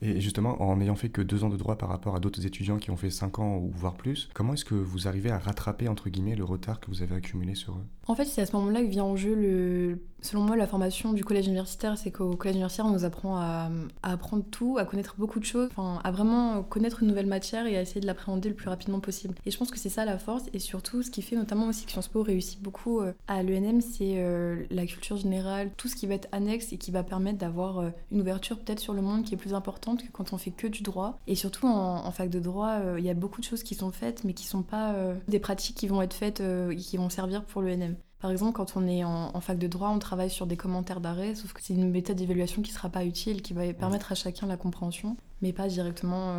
et 0.00 0.20
justement, 0.20 0.60
en 0.62 0.76
n'ayant 0.76 0.96
fait 0.96 1.08
que 1.08 1.22
deux 1.22 1.44
ans 1.44 1.48
de 1.48 1.56
droit 1.56 1.76
par 1.76 1.88
rapport 1.88 2.16
à 2.16 2.20
d'autres 2.20 2.46
étudiants 2.46 2.78
qui 2.78 2.90
ont 2.90 2.96
fait 2.96 3.10
cinq 3.10 3.38
ans 3.38 3.56
ou 3.56 3.70
voire 3.74 3.94
plus, 3.94 4.28
comment 4.34 4.54
est-ce 4.54 4.64
que 4.64 4.74
vous 4.74 5.08
arrivez 5.08 5.30
à 5.30 5.38
rattraper, 5.38 5.88
entre 5.88 6.08
guillemets, 6.08 6.36
le 6.36 6.44
retard 6.44 6.80
que 6.80 6.88
vous 6.88 7.02
avez 7.02 7.16
accumulé 7.16 7.54
sur 7.54 7.74
eux? 7.74 7.84
En 8.06 8.14
fait, 8.14 8.24
c'est 8.24 8.40
à 8.40 8.46
ce 8.46 8.56
moment-là 8.56 8.80
que 8.80 8.86
vient 8.86 9.04
en 9.04 9.16
jeu, 9.16 9.34
le... 9.34 9.98
selon 10.22 10.42
moi, 10.42 10.56
la 10.56 10.66
formation 10.66 11.12
du 11.12 11.24
collège 11.24 11.46
universitaire. 11.46 11.98
C'est 11.98 12.10
qu'au 12.10 12.36
collège 12.36 12.56
universitaire, 12.56 12.86
on 12.86 12.92
nous 12.92 13.04
apprend 13.04 13.36
à... 13.36 13.70
apprendre 14.02 14.44
tout, 14.50 14.78
à 14.78 14.86
connaître 14.86 15.16
beaucoup 15.18 15.40
de 15.40 15.44
choses, 15.44 15.68
enfin, 15.70 16.00
à 16.04 16.10
vraiment 16.10 16.62
connaître 16.62 17.02
une 17.02 17.08
nouvelle 17.08 17.26
matière 17.26 17.66
et 17.66 17.76
à 17.76 17.82
essayer 17.82 18.00
de 18.00 18.06
l'appréhender 18.06 18.48
le 18.48 18.54
plus 18.54 18.68
rapidement 18.68 19.00
possible. 19.00 19.34
Et 19.44 19.50
je 19.50 19.58
pense 19.58 19.70
que 19.70 19.78
c'est 19.78 19.90
ça 19.90 20.06
la 20.06 20.18
force. 20.18 20.44
Et 20.54 20.58
surtout, 20.58 21.02
ce 21.02 21.10
qui 21.10 21.20
fait 21.20 21.36
notamment 21.36 21.66
aussi 21.66 21.84
que 21.84 21.92
Sciences 21.92 22.08
Po 22.08 22.22
réussit 22.22 22.62
beaucoup 22.62 23.00
euh, 23.00 23.12
à 23.26 23.42
l'ENM, 23.42 23.82
c'est 23.82 24.14
euh, 24.16 24.64
la 24.70 24.86
culture 24.86 25.16
générale, 25.16 25.70
tout 25.76 25.88
ce 25.88 25.96
qui 25.96 26.06
va 26.06 26.14
être 26.14 26.28
annexe 26.32 26.72
et 26.72 26.78
qui 26.78 26.90
va 26.90 27.02
permettre 27.02 27.38
d'avoir 27.38 27.78
euh, 27.80 27.90
une 28.10 28.22
ouverture 28.22 28.58
peut-être 28.58 28.80
sur 28.80 28.94
le 28.94 29.02
monde 29.02 29.24
qui 29.24 29.34
est 29.34 29.38
plus 29.38 29.52
importante 29.52 29.87
que 29.96 30.10
quand 30.12 30.32
on 30.32 30.38
fait 30.38 30.50
que 30.50 30.66
du 30.66 30.82
droit. 30.82 31.18
Et 31.26 31.34
surtout 31.34 31.66
en, 31.66 32.10
fac 32.10 32.30
de 32.30 32.40
droit, 32.40 32.80
euh, 32.80 32.98
il 32.98 33.04
y 33.04 33.10
a 33.10 33.14
beaucoup 33.14 33.40
de 33.40 33.46
choses 33.46 33.62
qui 33.62 33.74
sont 33.74 33.90
faites, 33.90 34.24
mais 34.24 34.32
qui 34.34 34.46
sont 34.46 34.62
pas 34.62 34.92
euh, 34.92 35.14
des 35.28 35.38
pratiques 35.38 35.76
qui 35.76 35.88
vont 35.88 36.02
être 36.02 36.14
faites 36.14 36.40
euh, 36.40 36.70
et 36.70 36.76
qui 36.76 36.96
vont 36.96 37.10
servir 37.10 37.44
pour 37.44 37.62
l'ENM. 37.62 37.96
Par 38.20 38.32
exemple, 38.32 38.52
quand 38.52 38.76
on 38.76 38.86
est 38.88 39.04
en, 39.04 39.40
fac 39.40 39.58
de 39.58 39.68
droit, 39.68 39.90
on 39.90 40.00
travaille 40.00 40.30
sur 40.30 40.48
des 40.48 40.56
commentaires 40.56 41.00
d'arrêt, 41.00 41.36
sauf 41.36 41.52
que 41.52 41.62
c'est 41.62 41.74
une 41.74 41.90
méthode 41.90 42.16
d'évaluation 42.16 42.62
qui 42.62 42.72
sera 42.72 42.88
pas 42.88 43.04
utile, 43.04 43.42
qui 43.42 43.52
va 43.52 43.72
permettre 43.72 44.10
à 44.10 44.16
chacun 44.16 44.48
la 44.48 44.56
compréhension, 44.56 45.16
mais 45.40 45.52
pas 45.52 45.68
directement 45.68 46.34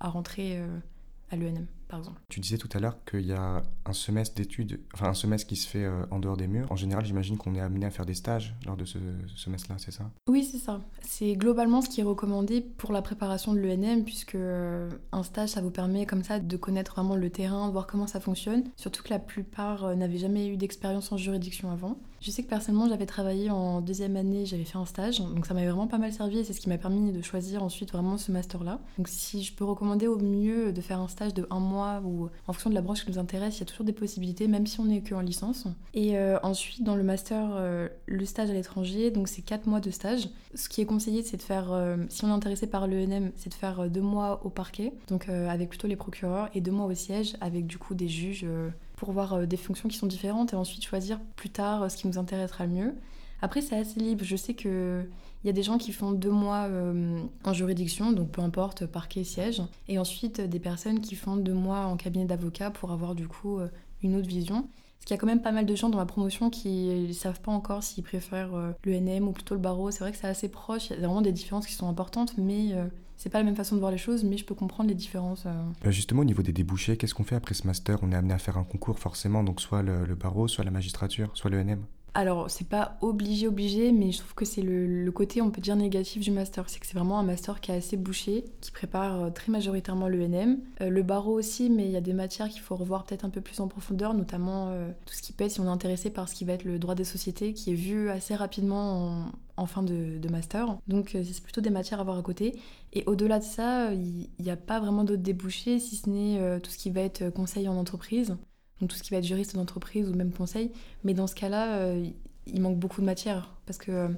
à 0.00 0.08
rentrer 0.08 0.58
à 1.30 1.36
l'ENM 1.36 1.66
par 1.88 1.98
exemple. 2.00 2.20
Tu 2.28 2.40
disais 2.40 2.58
tout 2.58 2.68
à 2.74 2.78
l'heure 2.78 2.96
qu'il 3.04 3.26
y 3.26 3.32
a 3.32 3.62
un 3.84 3.92
semestre 3.92 4.36
d'études, 4.36 4.80
enfin 4.94 5.08
un 5.08 5.14
semestre 5.14 5.46
qui 5.46 5.56
se 5.56 5.66
fait 5.66 5.84
euh, 5.84 6.04
en 6.10 6.18
dehors 6.18 6.36
des 6.36 6.46
murs. 6.46 6.70
En 6.70 6.76
général, 6.76 7.04
j'imagine 7.04 7.36
qu'on 7.36 7.54
est 7.54 7.60
amené 7.60 7.86
à 7.86 7.90
faire 7.90 8.06
des 8.06 8.14
stages 8.14 8.54
lors 8.66 8.76
de 8.76 8.84
ce, 8.84 8.98
semestre-là, 9.36 9.76
c'est 9.78 9.90
ça? 9.90 10.10
Oui, 10.28 10.44
c'est 10.44 10.58
ça. 10.58 10.80
C'est 11.02 11.34
globalement 11.34 11.80
ce 11.80 11.88
qui 11.88 12.00
est 12.00 12.04
recommandé 12.04 12.60
pour 12.60 12.92
la 12.92 13.02
préparation 13.02 13.54
de 13.54 13.60
l'ENM, 13.60 14.04
puisque 14.04 14.34
euh, 14.34 14.90
un 15.12 15.22
stage, 15.22 15.50
ça 15.50 15.60
vous 15.60 15.70
permet 15.70 16.06
comme 16.06 16.22
ça 16.22 16.38
de 16.38 16.56
connaître 16.56 16.92
vraiment 16.92 17.16
le 17.16 17.30
terrain, 17.30 17.66
de 17.68 17.72
voir 17.72 17.86
comment 17.86 18.06
ça 18.06 18.20
fonctionne. 18.20 18.64
Surtout 18.76 19.02
que 19.02 19.10
la 19.10 19.18
plupart 19.18 19.84
euh, 19.84 19.94
n'avaient 19.94 20.18
jamais 20.18 20.48
eu 20.48 20.56
d'expérience 20.56 21.10
en 21.12 21.16
juridiction 21.16 21.70
avant. 21.70 21.98
Je 22.20 22.32
sais 22.32 22.42
que 22.42 22.48
personnellement, 22.48 22.88
j'avais 22.88 23.06
travaillé 23.06 23.48
en 23.48 23.80
deuxième 23.80 24.16
année, 24.16 24.44
j'avais 24.44 24.64
fait 24.64 24.76
un 24.76 24.86
stage, 24.86 25.20
donc 25.20 25.46
ça 25.46 25.54
m'avait 25.54 25.68
vraiment 25.68 25.86
pas 25.86 25.98
mal 25.98 26.12
servi 26.12 26.38
et 26.38 26.44
c'est 26.44 26.52
ce 26.52 26.60
qui 26.60 26.68
m'a 26.68 26.78
permis 26.78 27.12
de 27.12 27.22
choisir 27.22 27.62
ensuite 27.62 27.92
vraiment 27.92 28.18
ce 28.18 28.32
master-là. 28.32 28.80
Donc 28.98 29.06
si 29.06 29.44
je 29.44 29.54
peux 29.54 29.64
recommander 29.64 30.08
au 30.08 30.18
mieux 30.18 30.72
de 30.72 30.80
faire 30.80 30.98
un 30.98 31.06
stage 31.06 31.32
de 31.32 31.46
un 31.50 31.60
mois 31.60 31.77
ou 32.04 32.28
en 32.46 32.52
fonction 32.52 32.70
de 32.70 32.74
la 32.74 32.82
branche 32.82 33.04
qui 33.04 33.10
nous 33.10 33.18
intéresse, 33.18 33.56
il 33.56 33.60
y 33.60 33.62
a 33.62 33.66
toujours 33.66 33.84
des 33.84 33.92
possibilités, 33.92 34.48
même 34.48 34.66
si 34.66 34.80
on 34.80 34.84
n'est 34.84 35.02
qu'en 35.02 35.20
licence. 35.20 35.66
Et 35.94 36.18
ensuite, 36.42 36.82
dans 36.82 36.96
le 36.96 37.02
master, 37.02 37.88
le 38.06 38.24
stage 38.24 38.50
à 38.50 38.52
l'étranger, 38.52 39.10
donc 39.10 39.28
c'est 39.28 39.42
4 39.42 39.66
mois 39.66 39.80
de 39.80 39.90
stage. 39.90 40.28
Ce 40.54 40.68
qui 40.68 40.80
est 40.80 40.86
conseillé, 40.86 41.22
c'est 41.22 41.36
de 41.36 41.42
faire, 41.42 41.70
si 42.08 42.24
on 42.24 42.28
est 42.28 42.32
intéressé 42.32 42.66
par 42.66 42.86
l'ENM, 42.86 43.32
c'est 43.36 43.50
de 43.50 43.54
faire 43.54 43.88
2 43.88 44.00
mois 44.00 44.40
au 44.44 44.50
parquet, 44.50 44.92
donc 45.08 45.28
avec 45.28 45.68
plutôt 45.68 45.88
les 45.88 45.96
procureurs, 45.96 46.48
et 46.54 46.60
2 46.60 46.70
mois 46.70 46.86
au 46.86 46.94
siège 46.94 47.36
avec 47.40 47.66
du 47.66 47.78
coup 47.78 47.94
des 47.94 48.08
juges 48.08 48.46
pour 48.96 49.12
voir 49.12 49.46
des 49.46 49.56
fonctions 49.56 49.88
qui 49.88 49.96
sont 49.96 50.06
différentes 50.06 50.52
et 50.52 50.56
ensuite 50.56 50.84
choisir 50.84 51.20
plus 51.36 51.50
tard 51.50 51.90
ce 51.90 51.96
qui 51.96 52.08
nous 52.08 52.18
intéressera 52.18 52.66
le 52.66 52.72
mieux. 52.72 52.94
Après, 53.40 53.60
c'est 53.60 53.76
assez 53.76 54.00
libre. 54.00 54.24
Je 54.24 54.36
sais 54.36 54.54
qu'il 54.54 55.06
y 55.44 55.48
a 55.48 55.52
des 55.52 55.62
gens 55.62 55.78
qui 55.78 55.92
font 55.92 56.12
deux 56.12 56.30
mois 56.30 56.66
euh, 56.68 57.20
en 57.44 57.52
juridiction, 57.52 58.12
donc 58.12 58.30
peu 58.30 58.42
importe, 58.42 58.86
parquet, 58.86 59.24
siège, 59.24 59.62
et 59.86 59.98
ensuite 59.98 60.40
des 60.40 60.60
personnes 60.60 61.00
qui 61.00 61.14
font 61.14 61.36
deux 61.36 61.54
mois 61.54 61.86
en 61.86 61.96
cabinet 61.96 62.24
d'avocat 62.24 62.70
pour 62.70 62.90
avoir 62.90 63.14
du 63.14 63.28
coup 63.28 63.58
euh, 63.58 63.68
une 64.02 64.16
autre 64.16 64.28
vision. 64.28 64.62
Parce 64.62 65.04
qu'il 65.04 65.14
y 65.14 65.18
a 65.18 65.20
quand 65.20 65.28
même 65.28 65.42
pas 65.42 65.52
mal 65.52 65.64
de 65.64 65.74
gens 65.76 65.90
dans 65.90 65.98
ma 65.98 66.06
promotion 66.06 66.50
qui 66.50 67.06
ne 67.08 67.12
savent 67.12 67.40
pas 67.40 67.52
encore 67.52 67.84
s'ils 67.84 68.02
préfèrent 68.02 68.54
euh, 68.54 68.72
l'ENM 68.84 69.28
ou 69.28 69.32
plutôt 69.32 69.54
le 69.54 69.60
barreau. 69.60 69.92
C'est 69.92 70.00
vrai 70.00 70.10
que 70.10 70.18
c'est 70.18 70.26
assez 70.26 70.48
proche, 70.48 70.90
il 70.90 70.94
y 71.00 71.04
a 71.04 71.06
vraiment 71.06 71.22
des 71.22 71.32
différences 71.32 71.66
qui 71.68 71.74
sont 71.74 71.88
importantes, 71.88 72.36
mais 72.36 72.74
c'est 73.16 73.30
pas 73.30 73.38
la 73.38 73.44
même 73.44 73.56
façon 73.56 73.76
de 73.76 73.80
voir 73.80 73.92
les 73.92 73.98
choses, 73.98 74.24
mais 74.24 74.36
je 74.36 74.44
peux 74.44 74.56
comprendre 74.56 74.88
les 74.88 74.96
différences. 74.96 75.44
Bah, 75.44 75.90
justement, 75.92 76.22
au 76.22 76.24
niveau 76.24 76.42
des 76.42 76.52
débouchés, 76.52 76.96
qu'est-ce 76.96 77.14
qu'on 77.14 77.24
fait 77.24 77.36
après 77.36 77.54
ce 77.54 77.64
master? 77.66 77.98
On 78.02 78.10
est 78.10 78.16
amené 78.16 78.34
à 78.34 78.38
faire 78.38 78.58
un 78.58 78.64
concours 78.64 78.98
forcément, 78.98 79.44
donc 79.44 79.60
soit 79.60 79.82
le, 79.82 80.04
le 80.04 80.14
barreau, 80.16 80.48
soit 80.48 80.64
la 80.64 80.72
magistrature, 80.72 81.30
soit 81.34 81.50
l'ENM 81.50 81.84
alors, 82.18 82.50
c'est 82.50 82.68
pas 82.68 82.98
obligé, 83.00 83.46
obligé, 83.46 83.92
mais 83.92 84.10
je 84.10 84.18
trouve 84.18 84.34
que 84.34 84.44
c'est 84.44 84.60
le, 84.60 85.08
côté, 85.12 85.40
on 85.40 85.52
peut 85.52 85.60
dire, 85.60 85.76
négatif 85.76 86.20
du 86.20 86.32
master. 86.32 86.68
C'est 86.68 86.80
que 86.80 86.86
c'est 86.86 86.96
vraiment 86.96 87.20
un 87.20 87.22
master 87.22 87.60
qui 87.60 87.70
est 87.70 87.76
assez 87.76 87.96
bouché, 87.96 88.44
qui 88.60 88.72
prépare 88.72 89.22
euh, 89.22 89.30
très 89.30 89.52
majoritairement 89.52 90.08
l'ENM. 90.08 90.58
Euh, 90.80 90.90
le 90.90 91.04
barreau 91.04 91.38
aussi, 91.38 91.70
mais 91.70 91.84
il 91.84 91.92
y 91.92 91.96
a 91.96 92.00
des 92.00 92.14
matières 92.14 92.48
qu'il 92.48 92.60
faut 92.60 92.74
revoir 92.74 93.04
peut-être 93.04 93.24
un 93.24 93.30
peu 93.30 93.40
plus 93.40 93.60
en 93.60 93.68
profondeur, 93.68 94.14
notamment 94.14 94.70
euh, 94.70 94.90
tout 95.06 95.14
ce 95.14 95.22
qui 95.22 95.32
être, 95.38 95.48
si 95.48 95.60
on 95.60 95.66
est 95.66 95.68
intéressé 95.68 96.10
par 96.10 96.28
ce 96.28 96.34
qui 96.34 96.44
va 96.44 96.54
être 96.54 96.64
le 96.64 96.80
droit 96.80 96.96
des 96.96 97.04
sociétés, 97.04 97.52
qui 97.52 97.70
est 97.70 97.76
vu 97.76 98.10
assez 98.10 98.34
rapidement 98.34 99.30
en, 99.56 99.66
fin 99.66 99.84
de, 99.84 100.28
master. 100.28 100.76
Donc, 100.88 101.10
c'est 101.12 101.40
plutôt 101.40 101.60
des 101.60 101.70
matières 101.70 102.00
à 102.00 102.02
voir 102.02 102.18
à 102.18 102.22
côté. 102.22 102.58
Et 102.94 103.04
au-delà 103.06 103.38
de 103.38 103.44
ça, 103.44 103.94
il 103.94 104.28
n'y 104.40 104.50
a 104.50 104.56
pas 104.56 104.80
vraiment 104.80 105.04
d'autres 105.04 105.22
débouchés, 105.22 105.78
si 105.78 105.94
ce 105.94 106.10
n'est 106.10 106.58
tout 106.62 106.70
ce 106.70 106.78
qui 106.78 106.90
va 106.90 107.02
être 107.02 107.30
conseil 107.30 107.68
en 107.68 107.76
entreprise 107.76 108.36
donc 108.80 108.90
tout 108.90 108.96
ce 108.96 109.02
qui 109.02 109.10
va 109.10 109.18
être 109.18 109.24
juriste 109.24 109.54
d'entreprise 109.56 110.08
ou 110.08 110.14
même 110.14 110.32
conseil. 110.32 110.70
Mais 111.04 111.14
dans 111.14 111.26
ce 111.26 111.34
cas-là, 111.34 111.76
euh, 111.78 112.08
il 112.46 112.60
manque 112.60 112.78
beaucoup 112.78 113.00
de 113.00 113.06
matière 113.06 113.54
parce 113.66 113.78
que 113.78 113.90
euh, 113.90 114.08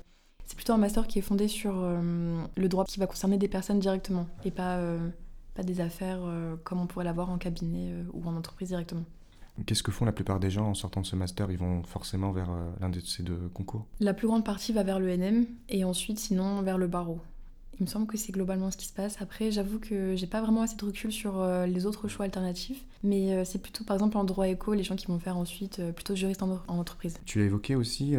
c'est 0.45 0.57
plutôt 0.57 0.73
un 0.73 0.79
master 0.79 1.07
qui 1.07 1.19
est 1.19 1.23
fondé 1.23 1.49
sur 1.49 1.75
euh, 1.77 2.43
le 2.57 2.69
droit 2.69 2.85
qui 2.85 2.99
va 2.99 3.07
concerner 3.07 3.39
des 3.39 3.49
personnes 3.49 3.79
directement 3.79 4.27
et 4.45 4.51
pas, 4.51 4.81
pas 5.55 5.63
des 5.63 5.81
affaires 5.81 6.21
comme 6.65 6.81
on 6.81 6.87
pourrait 6.87 7.05
l'avoir 7.05 7.31
en 7.31 7.39
cabinet 7.39 7.95
ou 8.13 8.27
en 8.29 8.37
entreprise 8.37 8.69
directement. 8.69 9.05
Qu'est-ce 9.67 9.83
que 9.83 9.93
font 9.93 10.05
la 10.05 10.13
plupart 10.13 10.41
des 10.41 10.51
gens 10.51 10.69
en 10.69 10.75
sortant 10.75 11.03
de 11.03 11.07
ce 11.07 11.15
master? 11.15 11.51
Ils 11.51 11.59
vont 11.59 11.83
forcément 11.85 12.33
vers 12.33 12.51
l'un 12.81 12.89
de 12.89 12.99
ces 12.99 13.23
deux 13.23 13.49
concours? 13.55 13.87
La 14.01 14.13
plus 14.13 14.27
grande 14.27 14.45
partie 14.45 14.73
va 14.73 14.83
vers 14.83 14.99
le 14.99 15.17
NM 15.17 15.47
et 15.69 15.85
ensuite 15.85 16.19
sinon 16.19 16.63
vers 16.63 16.79
le 16.79 16.89
barreau. 16.89 17.21
Il 17.79 17.85
me 17.85 17.87
semble 17.87 18.07
que 18.07 18.19
c'est 18.19 18.33
globalement 18.33 18.71
ce 18.71 18.77
qui 18.77 18.87
se 18.87 18.93
passe. 18.93 19.17
Après, 19.21 19.51
j'avoue 19.51 19.79
que 19.79 20.15
j'ai 20.15 20.27
pas 20.27 20.43
vraiment 20.43 20.63
assez 20.63 20.77
de 20.77 20.85
recul 20.85 21.13
sur 21.13 21.41
euh, 21.41 21.67
les 21.67 21.87
autres 21.87 22.09
choix 22.09 22.27
alternatifs, 22.27 22.85
mais 23.03 23.33
euh, 23.33 23.45
c'est 23.45 23.59
plutôt 23.59 23.85
par 23.85 23.97
exemple 23.97 24.19
en 24.19 24.25
droit 24.25 24.49
éco 24.49 24.75
les 24.75 24.83
gens 24.83 24.97
qui 24.97 25.07
vont 25.07 25.19
faire 25.19 25.37
ensuite 25.37 25.79
euh, 25.79 25.93
plutôt 25.93 26.15
juriste 26.15 26.43
en, 26.43 26.61
entreprise. 26.69 27.19
Tu 27.25 27.39
l'as 27.39 27.47
évoqué 27.47 27.75
aussi, 27.75 28.17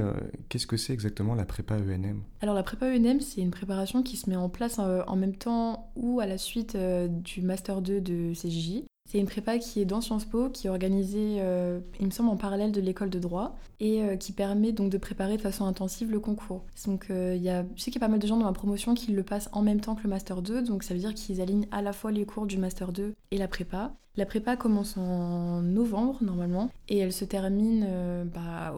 qu'est-ce 0.49 0.67
que 0.67 0.77
c'est 0.77 0.93
exactement 0.93 1.35
la 1.35 1.45
prépa 1.45 1.75
ENM 1.75 2.21
Alors 2.41 2.55
la 2.55 2.63
prépa 2.63 2.87
ENM, 2.87 3.19
c'est 3.19 3.41
une 3.41 3.51
préparation 3.51 4.03
qui 4.03 4.17
se 4.17 4.29
met 4.29 4.35
en 4.35 4.49
place 4.49 4.79
en 4.79 5.15
même 5.15 5.35
temps 5.35 5.91
ou 5.95 6.19
à 6.19 6.25
la 6.25 6.37
suite 6.37 6.77
du 6.77 7.41
master 7.41 7.81
2 7.81 8.01
de 8.01 8.33
CJJ. 8.33 8.83
C'est 9.11 9.19
une 9.19 9.25
prépa 9.25 9.57
qui 9.57 9.81
est 9.81 9.85
dans 9.85 9.99
Sciences 9.99 10.23
Po, 10.23 10.47
qui 10.47 10.67
est 10.67 10.69
organisée, 10.69 11.39
euh, 11.41 11.81
il 11.99 12.05
me 12.05 12.11
semble, 12.11 12.29
en 12.29 12.37
parallèle 12.37 12.71
de 12.71 12.79
l'école 12.79 13.09
de 13.09 13.19
droit 13.19 13.57
et 13.81 14.01
euh, 14.01 14.15
qui 14.15 14.31
permet 14.31 14.71
donc 14.71 14.89
de 14.89 14.97
préparer 14.97 15.35
de 15.35 15.41
façon 15.41 15.65
intensive 15.65 16.09
le 16.09 16.21
concours. 16.21 16.63
Donc, 16.85 17.07
euh, 17.09 17.35
y 17.35 17.49
a, 17.49 17.65
je 17.75 17.81
sais 17.81 17.91
qu'il 17.91 17.99
y 18.01 18.05
a 18.05 18.07
pas 18.07 18.09
mal 18.09 18.21
de 18.21 18.27
gens 18.27 18.37
dans 18.37 18.45
ma 18.45 18.53
promotion 18.53 18.93
qui 18.93 19.11
le 19.11 19.23
passent 19.23 19.49
en 19.51 19.63
même 19.63 19.81
temps 19.81 19.95
que 19.95 20.03
le 20.03 20.09
Master 20.09 20.41
2, 20.41 20.61
donc 20.61 20.83
ça 20.83 20.93
veut 20.93 21.01
dire 21.01 21.13
qu'ils 21.13 21.41
alignent 21.41 21.67
à 21.71 21.81
la 21.81 21.91
fois 21.91 22.13
les 22.13 22.25
cours 22.25 22.45
du 22.45 22.57
Master 22.57 22.93
2 22.93 23.13
et 23.31 23.37
la 23.37 23.49
prépa. 23.49 23.91
La 24.15 24.25
prépa 24.25 24.55
commence 24.55 24.95
en 24.95 25.61
novembre 25.61 26.19
normalement 26.21 26.69
et 26.87 26.99
elle 26.99 27.11
se 27.11 27.25
termine 27.25 27.85
bah, 28.33 28.73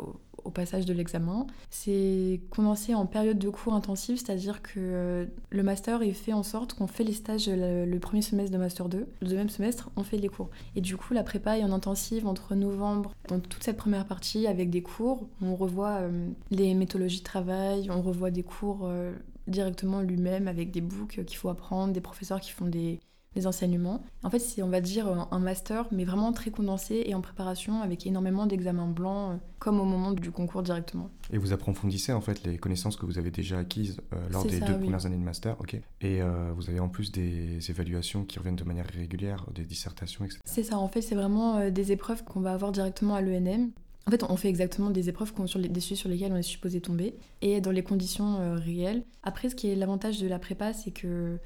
passage 0.52 0.86
de 0.86 0.94
l'examen. 0.94 1.48
C'est 1.70 2.42
commencé 2.50 2.94
en 2.94 3.06
période 3.06 3.40
de 3.40 3.50
cours 3.50 3.74
intensive, 3.74 4.18
c'est-à-dire 4.18 4.62
que 4.62 4.74
euh, 4.78 5.26
le 5.50 5.64
master 5.64 6.02
est 6.02 6.14
fait 6.14 6.34
en 6.34 6.44
sorte 6.44 6.74
qu'on 6.74 6.88
fait 6.88 7.04
les 7.04 7.14
stages 7.14 7.50
le, 7.50 7.98
premier 8.00 8.22
semestre 8.22 8.52
de 8.52 8.58
master 8.58 8.90
2, 8.90 9.08
le 9.22 9.28
deuxième 9.28 9.50
semestre 9.50 9.90
on 9.96 10.04
fait 10.04 10.18
les 10.18 10.30
cours. 10.30 10.50
Et 10.76 10.82
du 10.82 10.98
coup 10.98 11.14
la 11.14 11.24
prépa 11.24 11.58
est 11.58 11.64
en 11.64 11.72
intensive 11.72 12.28
entre 12.28 12.56
novembre, 12.56 13.14
dans 13.28 13.40
toute 13.40 13.64
cette 13.64 13.78
première 13.78 14.06
partie 14.06 14.48
avec 14.48 14.70
des 14.70 14.82
cours, 14.82 15.28
on 15.42 15.56
revoit 15.56 16.02
euh, 16.02 16.28
les 16.52 16.74
méthodologies 16.74 17.20
de 17.20 17.24
travail, 17.24 17.90
on 17.90 18.02
revoit 18.02 18.32
des 18.32 18.44
cours 18.44 18.82
euh, 18.84 19.14
directement 19.48 20.02
lui-même 20.02 20.48
avec 20.48 20.72
des 20.72 20.82
books 20.82 21.24
qu'il 21.26 21.38
faut 21.38 21.50
apprendre, 21.50 21.94
des 21.94 22.02
professeurs 22.02 22.40
qui 22.40 22.52
font 22.52 22.66
des 22.66 23.00
les 23.36 23.48
enseignements. 23.48 24.04
En 24.24 24.30
fait, 24.30 24.40
c'est, 24.40 24.62
on 24.64 24.70
va 24.70 24.82
dire, 24.82 25.28
un 25.32 25.40
master, 25.40 25.88
mais 25.92 26.06
vraiment 26.06 26.32
très 26.34 26.52
condensé 26.52 27.04
et 27.06 27.16
en 27.16 27.22
préparation 27.22 27.82
avec 27.82 28.06
énormément 28.06 28.46
d'examens 28.46 28.88
blancs, 28.88 29.34
euh, 29.34 29.38
comme 29.60 29.80
au 29.80 29.86
moment 29.86 30.12
du 30.12 30.32
concours 30.32 30.64
directement. 30.64 31.10
Et 31.32 31.38
vous 31.38 31.54
approfondissez 31.54 32.14
en 32.14 32.22
fait 32.22 32.44
les 32.44 32.58
connaissances 32.58 32.96
que 32.96 33.06
vous 33.06 33.18
avez 33.18 33.32
déjà 33.32 33.60
acquises 33.60 33.98
euh, 34.14 34.18
lors 34.30 34.46
des 34.46 34.60
deux 34.60 34.78
premières 34.80 35.06
années 35.06 35.18
de 35.18 35.24
master, 35.24 35.60
ok 35.60 35.76
Et 36.02 36.22
euh, 36.22 36.52
vous 36.56 36.70
avez 36.70 36.80
en 36.80 36.90
plus 36.90 37.12
des 37.12 37.60
évaluations 37.70 38.24
qui 38.26 38.40
reviennent 38.40 38.56
de 38.56 38.64
manière 38.64 38.86
régulière, 38.88 39.46
des 39.54 39.64
dissertations, 39.64 40.26
etc. 40.26 40.40
C'est 40.46 40.64
ça, 40.64 40.78
en 40.78 40.88
fait, 40.88 41.02
c'est 41.02 41.16
vraiment 41.16 41.70
des 41.70 41.92
épreuves 41.92 42.24
qu'on 42.24 42.42
va 42.42 42.54
avoir 42.54 42.72
directement 42.72 43.16
à 43.16 43.22
l'ENM. 43.22 43.72
En 44.06 44.12
fait, 44.12 44.24
on 44.24 44.36
fait 44.36 44.50
exactement 44.50 44.90
des 44.90 45.08
épreuves 45.08 45.32
sur 45.46 45.60
les, 45.60 45.70
des 45.70 45.80
sujets 45.80 45.96
sur 45.96 46.10
lesquels 46.10 46.34
on 46.34 46.36
est 46.36 46.42
supposé 46.42 46.82
tomber 46.82 47.16
et 47.42 47.62
dans 47.62 47.72
les 47.72 47.84
conditions 47.84 48.56
réelles. 48.58 49.04
Après, 49.24 49.50
ce 49.50 49.56
qui 49.56 49.70
est 49.70 49.76
l'avantage 49.76 50.20
de 50.20 50.28
la 50.28 50.40
prépa, 50.40 50.74
c'est 50.74 50.92
que 50.92 51.40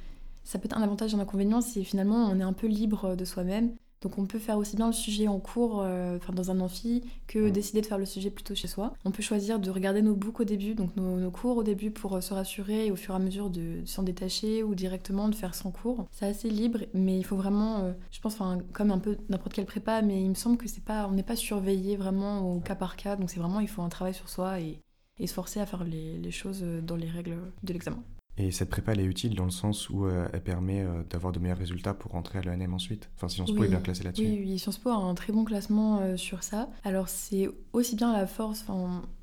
ça 0.47 0.59
peut 0.59 0.65
être 0.65 0.77
un 0.77 0.81
avantage 0.81 1.13
et 1.13 1.17
un 1.17 1.19
inconvénient, 1.19 1.59
c'est 1.61 1.83
finalement 1.83 2.29
on 2.31 2.39
est 2.39 2.43
un 2.43 2.53
peu 2.53 2.67
libre 2.67 3.15
de 3.15 3.25
soi-même. 3.25 3.75
Donc 4.01 4.19
on 4.19 4.25
peut 4.27 4.39
faire 4.39 4.57
aussi 4.57 4.75
bien 4.75 4.87
le 4.87 4.93
sujet 4.93 5.27
en 5.27 5.39
cours, 5.39 5.81
euh, 5.81 6.17
enfin 6.17 6.31
dans 6.31 6.51
un 6.51 6.59
amphi, 6.59 7.03
que 7.25 7.49
décider 7.49 7.81
de 7.81 7.85
faire 7.85 7.97
le 7.97 8.05
sujet 8.05 8.29
plutôt 8.29 8.53
chez 8.53 8.67
soi. 8.67 8.93
On 9.05 9.11
peut 9.11 9.23
choisir 9.23 9.59
de 9.59 9.71
regarder 9.71 10.03
nos 10.03 10.15
books 10.15 10.39
au 10.39 10.43
début, 10.43 10.75
donc 10.75 10.95
nos, 10.95 11.31
cours 11.31 11.57
au 11.57 11.63
début 11.63 11.89
pour 11.89 12.15
euh, 12.15 12.21
se 12.21 12.33
rassurer 12.33 12.85
et 12.85 12.91
au 12.91 12.95
fur 12.95 13.15
et 13.15 13.17
à 13.17 13.19
mesure 13.19 13.49
de, 13.49 13.81
s'en 13.85 14.03
détacher 14.03 14.63
ou 14.63 14.75
directement 14.75 15.29
de 15.29 15.35
faire 15.35 15.55
son 15.55 15.71
cours. 15.71 16.05
C'est 16.11 16.27
assez 16.27 16.49
libre, 16.49 16.81
mais 16.93 17.17
il 17.17 17.23
faut 17.23 17.35
vraiment, 17.35 17.79
euh, 17.79 17.93
je 18.11 18.21
pense, 18.21 18.37
comme 18.71 18.91
un 18.91 18.99
peu 18.99 19.17
n'importe 19.29 19.53
quelle 19.53 19.65
prépa, 19.65 20.03
mais 20.03 20.21
il 20.21 20.29
me 20.29 20.35
semble 20.35 20.57
que 20.57 20.67
c'est 20.67 20.83
pas, 20.83 21.07
on 21.07 21.13
n'est 21.13 21.23
pas 21.23 21.35
surveillé 21.35 21.97
vraiment 21.97 22.55
au 22.55 22.59
cas 22.59 22.75
par 22.75 22.95
cas, 22.95 23.15
donc 23.15 23.31
c'est 23.31 23.39
vraiment 23.39 23.59
il 23.59 23.67
faut 23.67 23.81
un 23.81 23.89
travail 23.89 24.13
sur 24.13 24.29
soi 24.29 24.59
et, 24.59 24.79
se 25.25 25.33
forcer 25.33 25.59
à 25.59 25.65
faire 25.65 25.83
les 25.83 26.31
choses 26.31 26.63
dans 26.83 26.95
les 26.95 27.09
règles 27.09 27.37
de 27.63 27.73
l'examen. 27.73 28.03
Et 28.37 28.51
cette 28.51 28.69
prépa, 28.69 28.91
elle 28.91 28.99
est 28.99 29.05
utile 29.05 29.35
dans 29.35 29.45
le 29.45 29.51
sens 29.51 29.89
où 29.89 30.05
euh, 30.05 30.27
elle 30.31 30.43
permet 30.43 30.81
euh, 30.81 31.01
d'avoir 31.09 31.33
de 31.33 31.39
meilleurs 31.39 31.57
résultats 31.57 31.95
pour 31.95 32.11
rentrer 32.11 32.39
à 32.39 32.41
l'ENM 32.43 32.73
ensuite. 32.73 33.09
Enfin, 33.15 33.27
Sciences 33.27 33.51
Po 33.51 33.63
est 33.63 33.67
bien 33.67 33.79
classé 33.79 34.03
là-dessus. 34.03 34.23
Oui, 34.23 34.43
oui, 34.45 34.59
Sciences 34.59 34.77
Po 34.77 34.91
a 34.91 34.95
un 34.95 35.15
très 35.15 35.33
bon 35.33 35.43
classement 35.43 35.99
euh, 36.01 36.17
sur 36.17 36.43
ça. 36.43 36.69
Alors, 36.83 37.09
c'est 37.09 37.49
aussi 37.73 37.95
bien 37.95 38.13
la 38.13 38.27
force, 38.27 38.63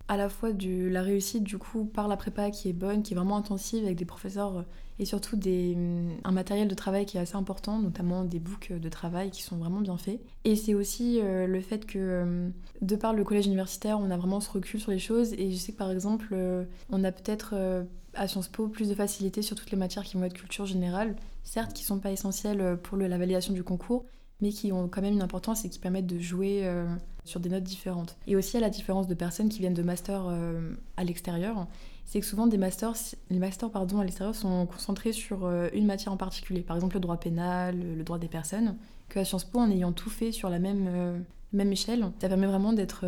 à 0.09 0.17
la 0.17 0.29
fois 0.29 0.53
de 0.53 0.89
la 0.89 1.03
réussite 1.03 1.45
du 1.45 1.59
coup 1.59 1.85
par 1.85 2.09
la 2.09 2.17
prépa 2.17 2.51
qui 2.51 2.69
est 2.69 2.73
bonne, 2.73 3.03
qui 3.03 3.15
est 3.15 3.17
vraiment 3.17 3.37
intensive 3.37 3.85
avec 3.85 3.97
des 3.97 4.05
professeurs 4.05 4.65
et 4.99 5.05
surtout 5.05 5.37
des, 5.37 5.75
hum, 5.77 6.13
un 6.25 6.33
matériel 6.33 6.69
de 6.69 6.75
travail 6.75 7.07
qui 7.07 7.17
est 7.17 7.21
assez 7.21 7.37
important, 7.37 7.79
notamment 7.79 8.25
des 8.25 8.39
books 8.39 8.73
de 8.73 8.89
travail 8.89 9.31
qui 9.31 9.43
sont 9.43 9.57
vraiment 9.57 9.81
bien 9.81 9.97
faits. 9.97 10.21
Et 10.45 10.57
c'est 10.57 10.75
aussi 10.75 11.21
le 11.23 11.61
fait 11.61 11.87
que, 11.87 12.23
hum, 12.23 12.53
de 12.81 12.97
par 12.97 13.13
le 13.13 13.25
collège 13.25 13.47
universitaire, 13.47 13.99
on 13.99 14.11
a 14.11 14.17
vraiment 14.17 14.41
ce 14.41 14.51
recul 14.51 14.81
sur 14.81 14.91
les 14.91 14.99
choses. 14.99 15.33
Et 15.35 15.51
je 15.51 15.57
sais 15.57 15.73
que 15.73 15.79
par 15.79 15.91
exemple, 15.91 16.37
on 16.91 17.05
a 17.05 17.13
peut-être 17.13 17.55
à 18.15 18.29
Sciences 18.29 18.49
Po 18.49 18.69
plus 18.69 18.89
de 18.89 18.95
facilité 18.95 19.43
sur 19.43 19.57
toutes 19.57 19.71
les 19.71 19.77
matières 19.77 20.05
qui 20.05 20.17
vont 20.17 20.25
être 20.25 20.35
culture 20.35 20.67
générale, 20.67 21.17
certes 21.43 21.73
qui 21.73 21.83
ne 21.83 21.87
sont 21.87 21.99
pas 21.99 22.13
essentielles 22.13 22.79
pour 22.83 22.97
la 22.97 23.19
validation 23.19 23.53
du 23.53 23.65
concours, 23.65 24.05
mais 24.41 24.51
qui 24.51 24.73
ont 24.73 24.89
quand 24.89 25.03
même 25.03 25.15
une 25.15 25.23
importance 25.23 25.65
et 25.65 25.71
qui 25.71 25.79
permettent 25.79 26.07
de 26.07 26.19
jouer 26.19 26.61
euh, 26.65 26.87
sur 27.25 27.41
des 27.41 27.49
notes 27.49 27.63
différentes. 27.65 28.17
Et 28.27 28.37
aussi 28.37 28.57
à 28.57 28.61
la 28.61 28.71
différence 28.71 29.07
de 29.07 29.15
personnes 29.15 29.49
qui 29.49 29.61
viennent 29.61 29.75
de 29.75 29.83
masters 29.83 30.27
euh, 30.29 30.75
à 30.97 31.05
l'extérieur, 31.05 31.67
c'est 32.05 32.21
que 32.21 32.27
souvent 32.27 32.47
des 32.47 32.59
masters, 32.59 32.95
les 33.31 33.39
masters 33.39 33.71
pardon, 33.71 34.01
à 34.01 34.05
l'extérieur 34.05 34.35
sont 34.35 34.67
concentrés 34.67 35.13
sur 35.13 35.45
euh, 35.45 35.69
une 35.73 35.87
matière 35.87 36.13
en 36.13 36.17
particulier, 36.17 36.61
par 36.61 36.77
exemple 36.77 36.95
le 36.95 37.01
droit 37.01 37.17
pénal, 37.19 37.79
le 37.79 38.03
droit 38.05 38.19
des 38.19 38.29
personnes, 38.29 38.77
que 39.09 39.19
à 39.19 39.25
Sciences 39.25 39.45
Po, 39.45 39.59
en 39.59 39.71
ayant 39.71 39.93
tout 39.93 40.11
fait 40.11 40.33
sur 40.33 40.49
la 40.49 40.59
même, 40.59 41.25
même 41.53 41.73
échelle, 41.73 42.11
ça 42.21 42.29
permet 42.29 42.47
vraiment 42.47 42.73
d'être 42.73 43.05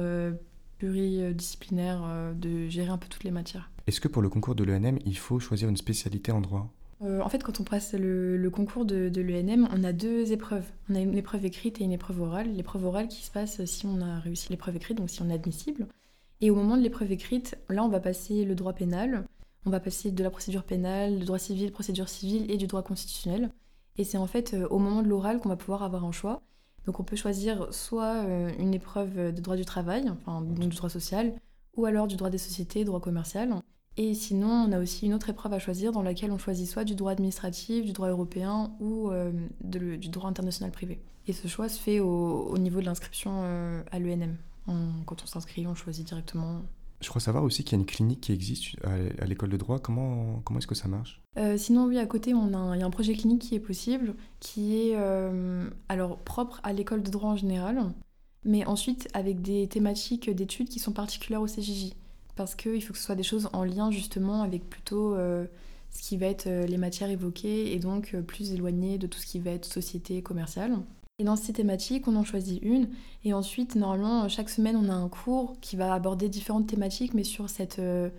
pluridisciplinaire, 0.78 2.34
de 2.34 2.68
gérer 2.68 2.90
un 2.90 2.98
peu 2.98 3.08
toutes 3.08 3.24
les 3.24 3.30
matières. 3.30 3.70
Est-ce 3.86 4.00
que 4.00 4.08
pour 4.08 4.20
le 4.20 4.28
concours 4.28 4.54
de 4.54 4.64
l'ENM, 4.64 4.98
il 5.06 5.16
faut 5.16 5.38
choisir 5.38 5.68
une 5.68 5.76
spécialité 5.76 6.32
en 6.32 6.40
droit? 6.40 6.68
Euh, 7.02 7.20
en 7.20 7.28
fait, 7.28 7.42
quand 7.42 7.60
on 7.60 7.64
passe 7.64 7.92
le, 7.92 8.48
concours 8.50 8.84
de, 8.84 9.20
l'ENM, 9.20 9.68
on 9.72 9.84
a 9.84 9.92
deux 9.92 10.32
épreuves. 10.32 10.66
On 10.88 10.94
a 10.94 11.00
une 11.00 11.16
épreuve 11.16 11.44
écrite 11.44 11.80
et 11.80 11.84
une 11.84 11.92
épreuve 11.92 12.20
orale. 12.20 12.52
L'épreuve 12.52 12.84
orale 12.84 13.08
qui 13.08 13.22
se 13.24 13.30
passe 13.30 13.64
si 13.64 13.86
on 13.86 14.00
a 14.00 14.18
réussi 14.20 14.48
l'épreuve 14.50 14.76
écrite, 14.76 14.98
donc 14.98 15.10
si 15.10 15.22
on 15.22 15.28
est 15.28 15.34
admissible. 15.34 15.86
Et 16.40 16.50
au 16.50 16.54
moment 16.54 16.76
de 16.76 16.82
l'épreuve 16.82 17.12
écrite, 17.12 17.56
là, 17.68 17.82
on 17.82 17.88
va 17.88 18.00
passer 18.00 18.44
le 18.44 18.54
droit 18.54 18.74
pénal, 18.74 19.26
on 19.64 19.70
va 19.70 19.80
passer 19.80 20.10
de 20.10 20.22
la 20.22 20.30
procédure 20.30 20.64
pénale, 20.64 21.18
le 21.18 21.24
droit 21.24 21.38
civil, 21.38 21.72
procédure 21.72 22.08
civile 22.08 22.50
et 22.50 22.56
du 22.56 22.66
droit 22.66 22.82
constitutionnel. 22.82 23.50
Et 23.96 24.04
c'est 24.04 24.18
en 24.18 24.26
fait 24.26 24.54
euh, 24.54 24.68
au 24.68 24.78
moment 24.78 25.02
de 25.02 25.08
l'oral 25.08 25.40
qu'on 25.40 25.48
va 25.48 25.56
pouvoir 25.56 25.82
avoir 25.82 26.04
un 26.04 26.12
choix. 26.12 26.42
Donc 26.84 27.00
on 27.00 27.04
peut 27.04 27.16
choisir 27.16 27.72
soit 27.74 28.22
une 28.60 28.72
épreuve 28.72 29.34
de 29.34 29.40
droit 29.40 29.56
du 29.56 29.64
travail, 29.64 30.08
enfin 30.08 30.40
du 30.42 30.68
droit 30.68 30.88
social, 30.88 31.32
ou 31.76 31.84
alors 31.84 32.06
du 32.06 32.14
droit 32.14 32.30
des 32.30 32.38
sociétés, 32.38 32.84
droit 32.84 33.00
commercial. 33.00 33.56
Et 33.96 34.14
sinon, 34.14 34.50
on 34.68 34.70
a 34.70 34.78
aussi 34.78 35.06
une 35.06 35.14
autre 35.14 35.28
épreuve 35.28 35.52
à 35.52 35.58
choisir 35.58 35.90
dans 35.90 36.02
laquelle 36.02 36.30
on 36.30 36.38
choisit 36.38 36.68
soit 36.68 36.84
du 36.84 36.94
droit 36.94 37.10
administratif, 37.10 37.84
du 37.84 37.92
droit 37.92 38.08
européen 38.08 38.70
ou 38.78 39.10
du 39.64 40.08
droit 40.10 40.30
international 40.30 40.70
privé. 40.70 41.00
Et 41.26 41.32
ce 41.32 41.48
choix 41.48 41.68
se 41.68 41.80
fait 41.80 41.98
au, 41.98 42.56
niveau 42.56 42.80
de 42.80 42.84
l'inscription 42.86 43.42
à 43.90 43.98
l'ENM. 43.98 44.36
Quand 44.66 45.22
on 45.22 45.26
s'inscrit, 45.26 45.66
on 45.66 45.74
choisit 45.74 46.06
directement 46.06 46.62
je 47.00 47.08
crois 47.08 47.20
savoir 47.20 47.44
aussi 47.44 47.62
qu'il 47.62 47.76
y 47.76 47.80
a 47.80 47.80
une 47.80 47.86
clinique 47.86 48.22
qui 48.22 48.32
existe 48.32 48.76
à 48.84 49.24
l'école 49.26 49.50
de 49.50 49.56
droit. 49.56 49.78
Comment, 49.78 50.40
comment 50.44 50.58
est-ce 50.58 50.66
que 50.66 50.74
ça 50.74 50.88
marche? 50.88 51.20
Euh, 51.38 51.58
Sinon, 51.58 51.86
oui, 51.86 51.98
à 51.98 52.06
côté, 52.06 52.32
on 52.32 52.54
a 52.54 52.74
il 52.74 52.80
y 52.80 52.82
a 52.82 52.86
un 52.86 52.90
projet 52.90 53.14
clinique 53.14 53.42
qui 53.42 53.54
est 53.54 53.60
possible, 53.60 54.14
qui 54.40 54.76
est 54.76 54.94
euh, 54.96 55.68
alors 55.88 56.18
propre 56.18 56.60
à 56.62 56.72
l'école 56.72 57.02
de 57.02 57.10
droit 57.10 57.30
en 57.30 57.36
général, 57.36 57.92
mais 58.44 58.64
ensuite 58.64 59.08
avec 59.12 59.42
des 59.42 59.68
thématiques 59.68 60.30
d'études 60.30 60.68
qui 60.68 60.78
sont 60.78 60.92
particulières 60.92 61.42
au 61.42 61.46
CJJ. 61.46 61.92
Parce 62.34 62.54
qu'il 62.54 62.82
faut 62.82 62.92
que 62.92 62.98
ce 62.98 63.04
soit 63.04 63.14
des 63.14 63.22
choses 63.22 63.48
en 63.52 63.64
lien 63.64 63.90
justement 63.90 64.42
avec 64.42 64.68
plutôt 64.68 65.14
euh, 65.14 65.46
ce 65.90 66.02
qui 66.02 66.16
va 66.16 66.26
être 66.26 66.48
les 66.48 66.76
matières 66.76 67.10
évoquées 67.10 67.72
et 67.72 67.78
donc 67.78 68.14
plus 68.26 68.52
éloigné 68.52 68.98
de 68.98 69.06
tout 69.06 69.18
ce 69.18 69.26
qui 69.26 69.38
va 69.38 69.52
être 69.52 69.64
société 69.64 70.22
commerciale. 70.22 70.78
Et 71.18 71.24
dans 71.24 71.36
ces 71.36 71.54
thématiques, 71.54 72.08
on 72.08 72.16
en 72.16 72.24
choisit 72.24 72.62
une. 72.62 72.88
Et 73.24 73.32
ensuite, 73.32 73.74
normalement, 73.74 74.28
chaque 74.28 74.50
semaine, 74.50 74.76
on 74.76 74.90
a 74.90 74.94
un 74.94 75.08
cours 75.08 75.54
qui 75.62 75.74
va 75.74 75.94
aborder 75.94 76.28
différentes 76.28 76.66
thématiques, 76.66 77.14
mais 77.14 77.24
sur 77.24 77.48
cette... 77.48 77.78
Euh, 77.78 78.10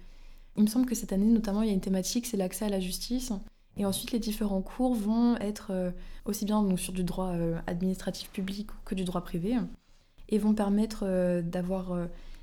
il 0.56 0.63
me 0.63 0.68
semble 0.68 0.88
que 0.88 0.96
cette 0.96 1.13
année, 1.13 1.27
notamment, 1.27 1.62
il 1.62 1.68
y 1.68 1.70
a 1.70 1.75
une 1.75 1.80
thématique, 1.80 2.25
c'est 2.25 2.38
l'accès 2.38 2.66
à 2.66 2.70
la 2.70 2.80
justice. 2.80 3.32
Et 3.77 3.86
ensuite, 3.86 4.12
les 4.12 4.18
différents 4.18 4.63
cours 4.63 4.96
vont 4.96 5.38
être 5.38 5.68
euh, 5.70 5.92
aussi 6.25 6.46
bien 6.46 6.63
donc, 6.63 6.80
sur 6.80 6.92
du 6.92 7.04
droit 7.04 7.34
euh, 7.34 7.60
administratif 7.68 8.32
public 8.32 8.68
que 8.84 8.96
du 8.96 9.04
droit 9.04 9.22
privé, 9.22 9.56
et 10.30 10.39
vont 10.39 10.56
permettre 10.56 11.06
d'avoir 11.42 11.96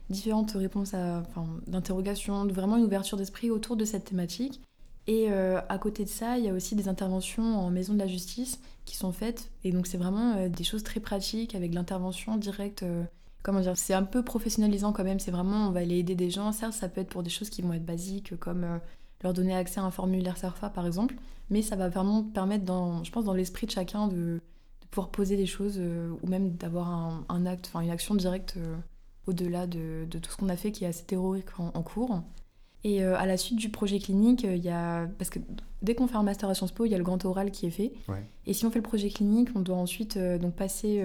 différentes 0.08 0.52
réponses 0.52 0.94
à, 0.94 1.22
enfin, 1.26 1.46
d'interrogations, 1.66 2.46
vraiment 2.46 2.76
une 2.76 2.84
ouverture 2.84 3.18
d'esprit 3.18 3.50
autour 3.50 3.76
de 3.76 3.84
cette 3.84 4.04
thématique. 4.04 4.60
Et 5.06 5.30
euh, 5.30 5.60
à 5.68 5.78
côté 5.78 6.04
de 6.04 6.08
ça, 6.08 6.38
il 6.38 6.44
y 6.44 6.48
a 6.48 6.52
aussi 6.52 6.74
des 6.76 6.88
interventions 6.88 7.58
en 7.58 7.70
maison 7.70 7.92
de 7.92 7.98
la 7.98 8.06
justice 8.06 8.60
qui 8.84 8.96
sont 8.96 9.12
faites. 9.12 9.50
Et 9.62 9.72
donc, 9.72 9.86
c'est 9.86 9.98
vraiment 9.98 10.36
euh, 10.36 10.48
des 10.48 10.64
choses 10.64 10.82
très 10.82 11.00
pratiques 11.00 11.54
avec 11.54 11.74
l'intervention 11.74 12.36
directe. 12.36 12.84
Euh, 12.84 13.04
comment 13.42 13.60
dire 13.60 13.76
C'est 13.76 13.92
un 13.92 14.02
peu 14.02 14.22
professionnalisant 14.22 14.92
quand 14.92 15.04
même. 15.04 15.20
C'est 15.20 15.30
vraiment, 15.30 15.68
on 15.68 15.70
va 15.72 15.80
aller 15.80 15.98
aider 15.98 16.14
des 16.14 16.30
gens. 16.30 16.52
Certes, 16.52 16.72
ça 16.72 16.88
peut 16.88 17.02
être 17.02 17.10
pour 17.10 17.22
des 17.22 17.30
choses 17.30 17.50
qui 17.50 17.60
vont 17.60 17.74
être 17.74 17.84
basiques, 17.84 18.38
comme 18.38 18.80
leur 19.22 19.34
donner 19.34 19.54
accès 19.54 19.80
à 19.80 19.84
un 19.84 19.90
formulaire 19.90 20.38
SERFA, 20.38 20.70
par 20.70 20.86
exemple. 20.86 21.16
Mais 21.50 21.60
ça 21.60 21.76
va 21.76 21.90
vraiment 21.90 22.22
permettre, 22.22 22.64
je 23.04 23.10
pense, 23.10 23.24
dans 23.24 23.34
l'esprit 23.34 23.66
de 23.66 23.72
chacun 23.72 24.08
de, 24.08 24.40
pouvoir 24.90 25.10
poser 25.10 25.36
des 25.36 25.46
choses 25.46 25.78
ou 25.78 26.26
même 26.28 26.52
d'avoir 26.52 27.24
une 27.28 27.90
action 27.90 28.14
directe 28.14 28.56
au-delà 29.26 29.66
de, 29.66 30.06
tout 30.08 30.30
ce 30.30 30.36
qu'on 30.36 30.48
a 30.48 30.56
fait 30.56 30.70
qui 30.70 30.84
est 30.84 30.86
assez 30.86 31.04
théorique 31.04 31.48
en 31.58 31.82
cours. 31.82 32.22
Et 32.84 33.02
euh, 33.02 33.16
à 33.16 33.24
la 33.24 33.38
suite 33.38 33.58
du 33.58 33.70
projet 33.70 33.98
clinique, 33.98 34.44
euh, 34.44 34.54
il 34.54 34.62
y 34.62 34.68
a. 34.68 35.08
Parce 35.18 35.30
que 35.30 35.38
dès 35.80 35.94
qu'on 35.94 36.06
fait 36.06 36.16
un 36.16 36.22
master 36.22 36.50
à 36.50 36.54
Sciences 36.54 36.72
Po, 36.72 36.84
il 36.84 36.90
y 36.90 36.94
a 36.94 36.98
le 36.98 37.04
grand 37.04 37.24
oral 37.24 37.50
qui 37.50 37.66
est 37.66 37.70
fait. 37.70 37.92
Et 38.46 38.52
si 38.52 38.66
on 38.66 38.70
fait 38.70 38.78
le 38.78 38.82
projet 38.82 39.08
clinique, 39.08 39.48
on 39.54 39.60
doit 39.60 39.76
ensuite 39.76 40.18
euh, 40.18 40.38
donc 40.38 40.54
passer 40.54 41.02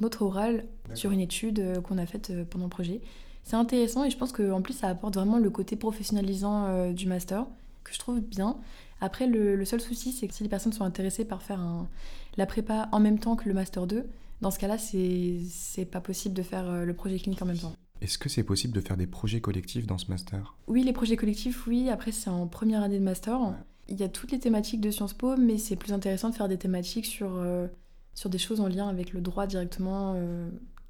notre 0.00 0.22
oral 0.22 0.64
sur 0.94 1.10
une 1.10 1.20
étude 1.20 1.82
qu'on 1.82 1.98
a 1.98 2.06
faite 2.06 2.32
pendant 2.48 2.64
le 2.64 2.70
projet. 2.70 3.02
C'est 3.42 3.56
intéressant 3.56 4.04
et 4.04 4.10
je 4.10 4.16
pense 4.16 4.32
qu'en 4.32 4.62
plus, 4.62 4.72
ça 4.72 4.88
apporte 4.88 5.14
vraiment 5.14 5.38
le 5.38 5.50
côté 5.50 5.76
professionnalisant 5.76 6.90
du 6.92 7.06
master, 7.06 7.46
que 7.84 7.92
je 7.92 7.98
trouve 7.98 8.20
bien. 8.20 8.56
Après, 9.00 9.26
le, 9.26 9.64
seul 9.64 9.80
souci, 9.80 10.12
c'est 10.12 10.26
que 10.26 10.34
si 10.34 10.42
les 10.42 10.48
personnes 10.48 10.72
sont 10.72 10.84
intéressées 10.84 11.24
par 11.24 11.42
faire 11.42 11.60
un, 11.60 11.88
la 12.36 12.46
prépa 12.46 12.88
en 12.92 13.00
même 13.00 13.18
temps 13.18 13.36
que 13.36 13.48
le 13.48 13.54
master 13.54 13.86
2, 13.86 14.06
dans 14.40 14.50
ce 14.50 14.58
cas-là, 14.58 14.78
c'est 14.78 15.84
pas 15.84 16.00
possible 16.00 16.34
de 16.34 16.42
faire 16.42 16.84
le 16.84 16.94
projet 16.94 17.18
clinique 17.18 17.42
en 17.42 17.46
même 17.46 17.58
temps. 17.58 17.74
Est-ce 18.00 18.18
que 18.18 18.28
c'est 18.28 18.42
possible 18.42 18.72
de 18.74 18.80
faire 18.80 18.96
des 18.96 19.06
projets 19.06 19.40
collectifs 19.40 19.86
dans 19.86 19.98
ce 19.98 20.06
master? 20.08 20.56
Oui, 20.66 20.82
les 20.82 20.92
projets 20.92 21.16
collectifs, 21.16 21.66
oui. 21.66 21.90
Après, 21.90 22.12
c'est 22.12 22.30
en 22.30 22.46
première 22.46 22.82
année 22.82 22.98
de 22.98 23.04
master. 23.04 23.54
Il 23.88 24.00
y 24.00 24.02
a 24.02 24.08
toutes 24.08 24.32
les 24.32 24.38
thématiques 24.38 24.80
de 24.80 24.90
Sciences 24.90 25.14
Po, 25.14 25.36
mais 25.36 25.58
c'est 25.58 25.76
plus 25.76 25.92
intéressant 25.92 26.30
de 26.30 26.34
faire 26.34 26.48
des 26.48 26.56
thématiques 26.56 27.06
sur, 27.06 27.36
euh, 27.36 27.66
sur 28.14 28.30
des 28.30 28.38
choses 28.38 28.60
en 28.60 28.68
lien 28.68 28.88
avec 28.88 29.12
le 29.12 29.20
droit 29.20 29.46
directement, 29.46 30.14
euh, 30.16 30.48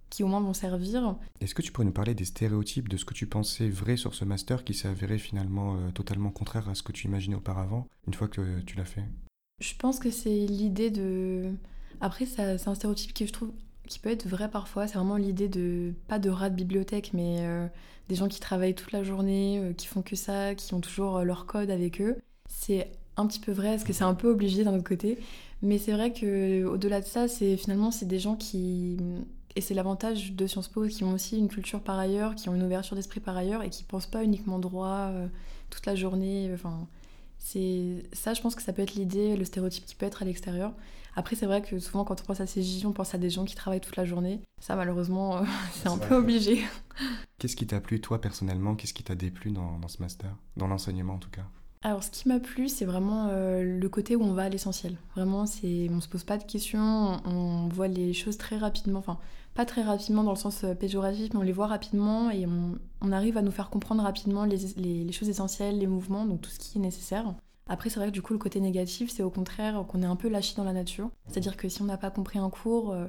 qui 0.09 0.23
au 0.23 0.29
moins 0.29 0.41
vont 0.41 0.55
servir. 0.55 1.17
Est-ce 1.41 1.55
que 1.55 1.63
tu 1.63 1.73
pourrais 1.73 1.87
nous 1.87 1.93
parler 1.93 2.15
des 2.15 2.25
stéréotypes 2.25 2.89
de 2.89 2.97
ce 2.97 3.05
que 3.05 3.15
tu 3.15 3.27
pensais 3.27 3.69
vrai 3.69 3.97
sur 3.97 4.15
ce 4.15 4.25
master 4.25 4.65
qui 4.65 4.75
s'est 4.75 4.89
avéré 4.89 5.19
finalement 5.19 5.77
euh, 5.77 5.91
totalement 5.91 6.31
contraire 6.31 6.69
à 6.69 6.75
ce 6.75 6.83
que 6.83 6.93
tu 6.93 7.07
imaginais 7.07 7.37
auparavant, 7.37 7.87
une 8.07 8.15
fois 8.15 8.29
que 8.29 8.61
tu 8.61 8.77
l'as 8.77 8.85
fait? 8.85 9.05
Je 9.61 9.75
pense 9.77 9.99
que 9.99 10.11
c'est 10.11 10.47
l'idée 10.47 10.91
de... 10.91 11.53
Après, 12.01 12.25
c'est 12.25 12.67
un 12.67 12.75
stéréotype 12.75 13.13
que 13.13 13.27
je 13.27 13.33
trouve 13.33 13.51
qui 13.91 13.99
peut 13.99 14.09
être 14.09 14.27
vrai 14.27 14.49
parfois. 14.49 14.87
C'est 14.87 14.95
vraiment 14.95 15.17
l'idée 15.17 15.49
de, 15.49 15.93
pas 16.09 16.19
de 16.19 16.31
rats 16.31 16.49
de 16.49 16.55
bibliothèque, 16.55 17.11
mais 17.13 17.39
euh, 17.41 17.67
des 18.09 18.15
gens 18.15 18.29
qui 18.29 18.41
travaillent 18.41 18.77
toute 18.77 18.93
la 18.93 19.03
journée, 19.03 19.59
euh, 19.59 19.73
qui 19.75 19.89
font 19.89 20.01
que 20.01 20.17
ça, 20.17 20.55
qui 20.55 20.73
ont 20.75 20.81
toujours 20.81 21.19
euh, 21.19 21.25
leur 21.25 21.45
code 21.45 21.71
avec 21.71 22.01
eux. 22.01 22.17
C'est 22.49 22.89
un 23.17 23.27
petit 23.27 23.41
peu 23.41 23.51
vrai, 23.51 23.71
parce 23.71 23.85
que 23.85 23.93
c'est 23.93 24.05
un 24.05 24.15
peu 24.15 24.31
obligé 24.31 24.63
d'un 24.63 24.75
autre 24.75 24.89
côté. 24.89 25.19
Mais 25.63 25.77
c'est 25.77 25.93
vrai 25.93 26.13
que 26.13 26.65
au-delà 26.65 27.01
de 27.01 27.07
ça, 27.07 27.27
c'est 27.27 27.57
finalement 27.57 27.91
c'est 27.91 28.07
des 28.07 28.21
gens 28.21 28.37
qui 28.37 28.97
et 29.57 29.61
c'est 29.61 29.75
l'avantage 29.75 30.33
de 30.33 30.47
Sciences 30.47 30.69
Po 30.69 30.87
qui 30.87 31.03
ont 31.03 31.13
aussi 31.13 31.37
une 31.37 31.49
culture 31.49 31.81
par 31.81 31.99
ailleurs, 31.99 32.37
qui 32.37 32.49
ont 32.49 32.55
une 32.55 32.63
ouverture 32.63 32.95
d'esprit 32.97 33.19
par 33.21 33.37
ailleurs 33.37 33.65
et 33.65 33.69
qui 33.69 33.83
pensent 33.83 34.07
pas 34.07 34.23
uniquement 34.23 34.61
droit 34.61 35.11
toute 35.69 35.85
la 35.87 35.97
journée. 35.97 36.51
C'est 37.41 38.05
ça, 38.13 38.35
je 38.35 38.41
pense 38.43 38.55
que 38.55 38.63
ça 38.63 38.73
peut 38.73 38.83
être 38.83 38.95
l'idée, 38.95 39.35
le 39.35 39.45
stéréotype 39.45 39.87
qui 39.87 39.95
peut 39.97 40.07
être 40.07 40.23
à 40.23 40.25
l'extérieur. 40.25 40.73
Après, 41.17 41.35
c'est 41.35 41.47
vrai 41.47 41.63
que 41.63 41.79
souvent, 41.79 42.05
quand 42.05 42.21
on 42.21 42.25
pense 42.25 42.41
à 42.41 42.47
CJ, 42.47 42.85
on 42.85 42.93
pense 42.93 43.15
à 43.15 43.19
des 43.19 43.31
gens 43.31 43.45
qui 43.45 43.57
travaillent 43.57 43.81
toute 43.81 43.97
la 43.97 44.05
journée. 44.05 44.41
Ça, 44.61 44.77
malheureusement, 44.77 45.39
euh, 45.39 45.43
c'est 45.73 45.89
un 45.89 45.99
peu 45.99 46.15
obligé. 46.15 46.63
Qu'est-ce 47.39 47.57
qui 47.57 47.67
t'a 47.67 47.81
plu, 47.81 48.01
toi, 48.01 48.21
personnellement? 48.21 48.77
Qu'est-ce 48.77 48.95
qui 48.95 49.03
t'a 49.03 49.15
déplu 49.15 49.51
dans, 49.51 49.79
dans, 49.79 49.89
ce 49.89 50.01
master? 50.01 50.31
Dans 50.57 50.69
l'enseignement, 50.69 51.15
en 51.15 51.19
tout 51.19 51.31
cas? 51.31 51.47
Alors, 51.83 52.05
ce 52.05 52.11
qui 52.11 52.29
m'a 52.29 52.39
plu, 52.39 52.69
c'est 52.69 52.85
vraiment 52.85 53.29
euh, 53.31 53.63
le 53.63 53.89
côté 53.89 54.15
où 54.15 54.23
on 54.23 54.35
va 54.35 54.45
à 54.45 54.49
l'essentiel. 54.51 54.97
Vraiment, 55.17 55.47
c'est, 55.47 55.89
on 55.91 56.01
se 56.01 56.09
pose 56.09 56.25
pas 56.25 56.37
de 56.37 56.45
questions, 56.45 57.21
on, 57.25 57.69
voit 57.69 57.89
les 57.89 58.13
choses 58.13 58.37
très 58.37 58.59
rapidement. 58.59 58.99
Enfin, 58.99 59.19
pas 59.61 59.67
très 59.67 59.83
rapidement 59.83 60.25
dans 60.25 60.31
le 60.31 60.39
sens 60.39 60.65
euh, 60.65 60.75
péjoratif, 60.75 61.35
mais 61.35 61.41
on 61.41 61.43
les 61.43 61.53
voit 61.53 61.67
rapidement 61.67 62.31
et 62.31 62.47
on, 62.47 63.13
arrive 63.13 63.37
à 63.37 63.43
nous 63.43 63.51
faire 63.51 63.69
comprendre 63.69 64.03
rapidement 64.03 64.47
les, 64.47 65.13
choses 65.13 65.29
essentielles, 65.29 65.79
les 65.79 65.87
mouvements, 65.87 66.25
donc 66.25 66.41
tout 66.41 66.49
ce 66.49 66.59
qui 66.59 66.79
est 66.79 66.81
nécessaire. 66.81 67.35
Après, 67.69 67.91
c'est 67.91 68.01
vrai 68.01 68.09
que 68.09 68.13
du 68.13 68.23
coup, 68.23 68.33
le 68.33 68.39
côté 68.39 68.59
négatif, 68.59 69.11
c'est 69.11 69.23
au 69.23 69.29
contraire 69.29 69.85
qu'on 69.87 70.03
est 70.03 70.07
un 70.07 70.17
peu 70.17 70.31
lâché 70.31 70.55
dans 70.57 70.65
la 70.65 70.73
nature. 70.73 71.11
C'est-à-dire 71.27 71.59
que 71.59 71.69
si 71.69 71.83
on 71.83 71.85
n'a 71.85 71.99
pas 71.99 72.11
compris 72.11 72.39
un 72.39 72.49
cours, 72.49 72.93
euh, 72.93 73.05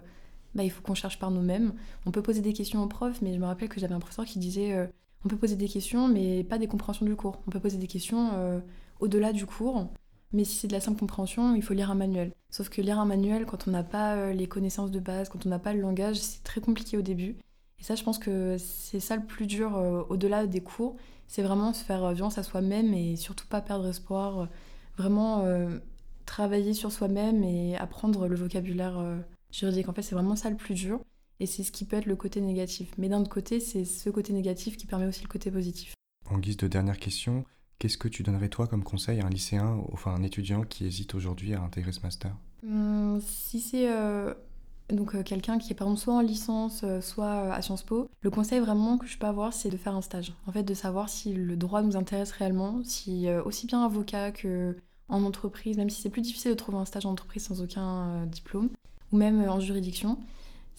bah, 0.54 0.64
il 0.66 0.70
faut 0.72 0.82
qu'on 0.82 0.94
cherche 0.94 1.20
par 1.20 1.32
nous-mêmes. 1.32 1.72
On 2.06 2.12
peut 2.12 2.22
poser 2.22 2.42
des 2.42 2.52
questions 2.52 2.84
aux 2.84 2.88
profs, 2.88 3.22
mais 3.22 3.34
je 3.34 3.40
me 3.40 3.46
rappelle 3.46 3.70
que 3.70 3.80
j'avais 3.80 3.96
un 3.96 4.02
professeur 4.02 4.26
qui 4.26 4.38
disait 4.38 4.74
euh, 4.74 4.88
on 5.24 5.30
peut 5.30 5.38
poser 5.38 5.56
des 5.56 5.70
questions, 5.70 6.10
mais 6.10 6.44
pas 6.44 6.58
des 6.58 6.68
compréhensions 6.68 7.06
du 7.06 7.16
cours. 7.16 7.40
On 7.48 7.52
peut 7.52 7.62
poser 7.62 7.78
des 7.78 7.88
questions 7.88 8.62
au-delà 9.00 9.32
du 9.32 9.46
cours. 9.46 9.88
Mais 10.34 10.44
si 10.44 10.56
c'est 10.56 10.68
de 10.68 10.74
la 10.74 10.80
simple 10.80 11.00
compréhension, 11.00 11.56
il 11.56 11.62
faut 11.62 11.74
lire 11.74 11.92
un 11.92 11.96
manuel. 11.96 12.32
Sauf 12.50 12.70
que 12.70 12.82
lire 12.82 13.00
un 13.00 13.06
manuel, 13.06 13.46
quand 13.46 13.68
on 13.68 13.72
n'a 13.72 13.84
pas 13.84 14.32
les 14.32 14.48
connaissances 14.48 14.92
de 14.92 15.00
base, 15.00 15.30
quand 15.30 15.46
on 15.46 15.50
n'a 15.50 15.60
pas 15.60 15.74
le 15.74 15.82
langage, 15.82 16.18
c'est 16.18 16.44
très 16.44 16.62
compliqué 16.62 16.98
au 16.98 17.02
début. 17.02 17.36
Et 17.80 17.84
ça, 17.84 17.96
je 17.96 18.04
pense 18.04 18.18
que 18.18 18.58
c'est 18.58 19.00
ça 19.00 19.16
le 19.16 19.26
plus 19.26 19.48
dur 19.48 20.06
au-delà 20.10 20.48
des 20.48 20.62
cours, 20.62 20.96
c'est 21.32 21.44
vraiment 21.44 21.72
se 21.72 21.86
faire 21.86 22.12
violence 22.12 22.38
à 22.38 22.44
soi-même 22.44 22.94
et 22.94 23.16
surtout 23.16 23.48
pas 23.48 23.62
perdre 23.62 23.88
espoir. 23.88 24.50
Vraiment 24.98 25.46
euh, 25.46 25.80
travailler 26.26 26.74
sur 26.74 26.92
soi-même 26.92 27.42
et 27.46 27.78
apprendre 27.78 28.28
le 28.28 28.36
vocabulaire 28.36 29.00
euh, 29.00 29.18
juridique. 29.50 29.88
En 29.88 29.94
fait, 29.94 30.02
c'est 30.02 30.14
vraiment 30.14 30.36
ça 30.36 30.50
le 30.50 30.58
plus 30.58 30.76
dur. 30.76 31.00
Et 31.40 31.46
c'est 31.46 31.64
ce 31.64 31.72
qui 31.72 31.86
peut 31.86 31.96
être 31.96 32.06
le 32.06 32.18
côté 32.18 32.42
négatif. 32.42 32.92
Mais 32.98 33.08
d'un 33.08 33.22
autre 33.22 33.30
côté, 33.30 33.62
c'est 33.62 33.86
ce 33.86 34.10
côté 34.10 34.34
négatif 34.34 34.76
qui 34.76 34.86
permet 34.86 35.06
aussi 35.06 35.24
le 35.24 35.30
côté 35.30 35.50
positif. 35.50 35.94
En 36.30 36.38
guise 36.38 36.58
de 36.58 36.68
dernière 36.68 36.98
question, 36.98 37.46
qu'est-ce 37.82 37.98
que 37.98 38.08
tu 38.08 38.22
donnerais 38.22 38.50
toi 38.50 38.68
comme 38.68 38.84
conseil 38.84 39.22
à 39.22 39.26
un 39.26 39.30
lycéen, 39.30 39.82
enfin 39.92 40.14
un 40.14 40.22
étudiant 40.22 40.62
qui 40.62 40.86
hésite 40.86 41.16
aujourd'hui 41.16 41.56
à 41.56 41.62
intégrer 41.62 41.92
ce 41.92 42.02
master? 42.02 42.32
Hum, 42.64 43.20
Si 43.26 43.60
c'est 43.60 43.92
euh, 43.92 44.36
donc 44.90 45.16
euh, 45.16 45.24
quelqu'un 45.24 45.58
qui 45.58 45.72
est 45.72 45.76
par 45.76 45.88
exemple 45.88 46.00
soit 46.00 46.14
en 46.14 46.22
licence, 46.22 46.82
euh, 46.84 47.02
soit 47.02 47.52
à 47.52 47.60
Sciences 47.64 47.82
Po, 47.82 48.08
le 48.22 48.30
conseil 48.30 48.60
vraiment 48.60 49.00
que 49.00 49.08
je 49.08 49.18
peux 49.18 49.26
avoir, 49.26 49.52
c'est 49.52 49.72
de 49.72 49.78
faire 49.78 49.96
un 49.96 50.04
stage. 50.04 50.32
En 50.46 50.52
fait, 50.52 50.62
de 50.62 50.76
savoir 50.76 51.10
si 51.10 51.34
le 51.34 51.56
droit 51.56 51.82
nous 51.82 51.98
intéresse 51.98 52.32
réellement, 52.32 52.82
si 52.84 53.28
aussi 53.46 53.66
bien 53.66 53.84
avocat 53.84 54.32
que 54.32 54.78
en 55.10 55.24
entreprise, 55.24 55.76
même 55.78 55.90
si 55.90 56.04
c'est 56.04 56.10
plus 56.12 56.22
difficile 56.22 56.52
de 56.52 56.56
trouver 56.56 56.78
un 56.78 56.86
stage 56.86 57.08
en 57.08 57.12
entreprise 57.12 57.44
sans 57.44 57.64
aucun 57.64 58.28
diplôme, 58.28 58.70
ou 59.12 59.18
même 59.18 59.42
en 59.50 59.60
juridiction, 59.60 60.20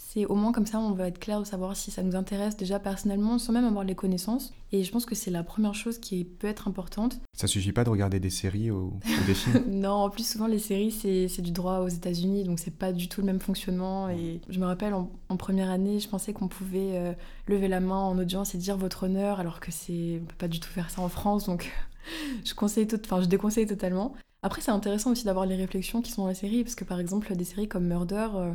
c'est 0.05 0.27
au 0.27 0.35
moins 0.35 0.53
comme 0.53 0.67
ça, 0.67 0.79
on 0.79 0.93
va 0.93 1.07
être 1.07 1.19
clair 1.19 1.41
de 1.41 1.47
savoir 1.47 1.75
si 1.75 1.91
ça 1.91 2.03
nous 2.03 2.17
intéresse 2.17 2.57
déjà 2.57 2.79
personnellement, 2.79 3.39
sans 3.39 3.53
même 3.53 3.65
avoir 3.65 3.85
les 3.85 3.95
connaissances. 3.95 4.53
Et 4.71 4.85
je 4.85 4.93
pense 4.93 5.07
que 5.07 5.15
c'est 5.15 5.31
la 5.31 5.43
première 5.43 5.75
chose 5.75 5.99
qui 5.99 6.25
peut 6.25 6.49
être 6.49 6.69
importante. 6.69 7.19
Ça 7.35 7.47
suffit 7.47 7.73
pas 7.73 7.85
de 7.85 7.89
regarder 7.89 8.21
des 8.21 8.29
séries 8.29 8.71
ou, 8.71 8.99
des 9.27 9.35
films 9.35 9.65
Non, 9.71 9.93
en 9.93 10.11
plus, 10.11 10.29
souvent, 10.29 10.49
les 10.49 10.59
séries, 10.59 10.91
c'est 10.91 11.41
du 11.41 11.53
droit 11.53 11.79
aux 11.79 11.89
États-Unis, 11.89 12.45
donc 12.45 12.59
c'est 12.59 12.77
pas 12.77 12.93
du 12.93 13.09
tout 13.09 13.21
le 13.21 13.27
même 13.27 13.41
fonctionnement. 13.41 14.11
Et 14.11 14.41
je 14.51 14.59
me 14.59 14.67
rappelle, 14.67 14.93
en, 14.93 15.37
première 15.39 15.71
année, 15.71 15.99
je 15.99 16.09
pensais 16.09 16.35
qu'on 16.35 16.49
pouvait 16.49 16.97
euh, 16.97 17.13
lever 17.47 17.69
la 17.69 17.81
main 17.81 18.01
en 18.01 18.19
audience 18.19 18.55
et 18.55 18.59
dire 18.59 18.77
votre 18.77 19.05
honneur, 19.05 19.41
alors 19.41 19.61
que 19.61 19.71
c'est. 19.71 20.21
On 20.21 20.27
peut 20.27 20.35
pas 20.37 20.49
du 20.49 20.61
tout 20.61 20.69
faire 20.69 20.91
ça 20.91 21.01
en 21.01 21.09
France, 21.09 21.47
donc 21.47 21.73
je 22.45 22.53
conseille 22.55 22.87
tout... 22.87 23.01
enfin, 23.03 23.23
je 23.23 23.29
déconseille 23.29 23.67
totalement. 23.67 24.15
Après, 24.43 24.61
c'est 24.61 24.73
intéressant 24.73 25.13
aussi 25.13 25.25
d'avoir 25.25 25.47
les 25.47 25.57
réflexions 25.57 26.03
qui 26.03 26.11
sont 26.11 26.23
dans 26.23 26.29
la 26.29 26.35
série, 26.35 26.65
parce 26.65 26.75
que 26.75 26.85
par 26.85 27.01
exemple, 27.01 27.35
des 27.35 27.45
séries 27.45 27.69
comme 27.69 27.87
Murder. 27.87 28.29
Euh, 28.35 28.53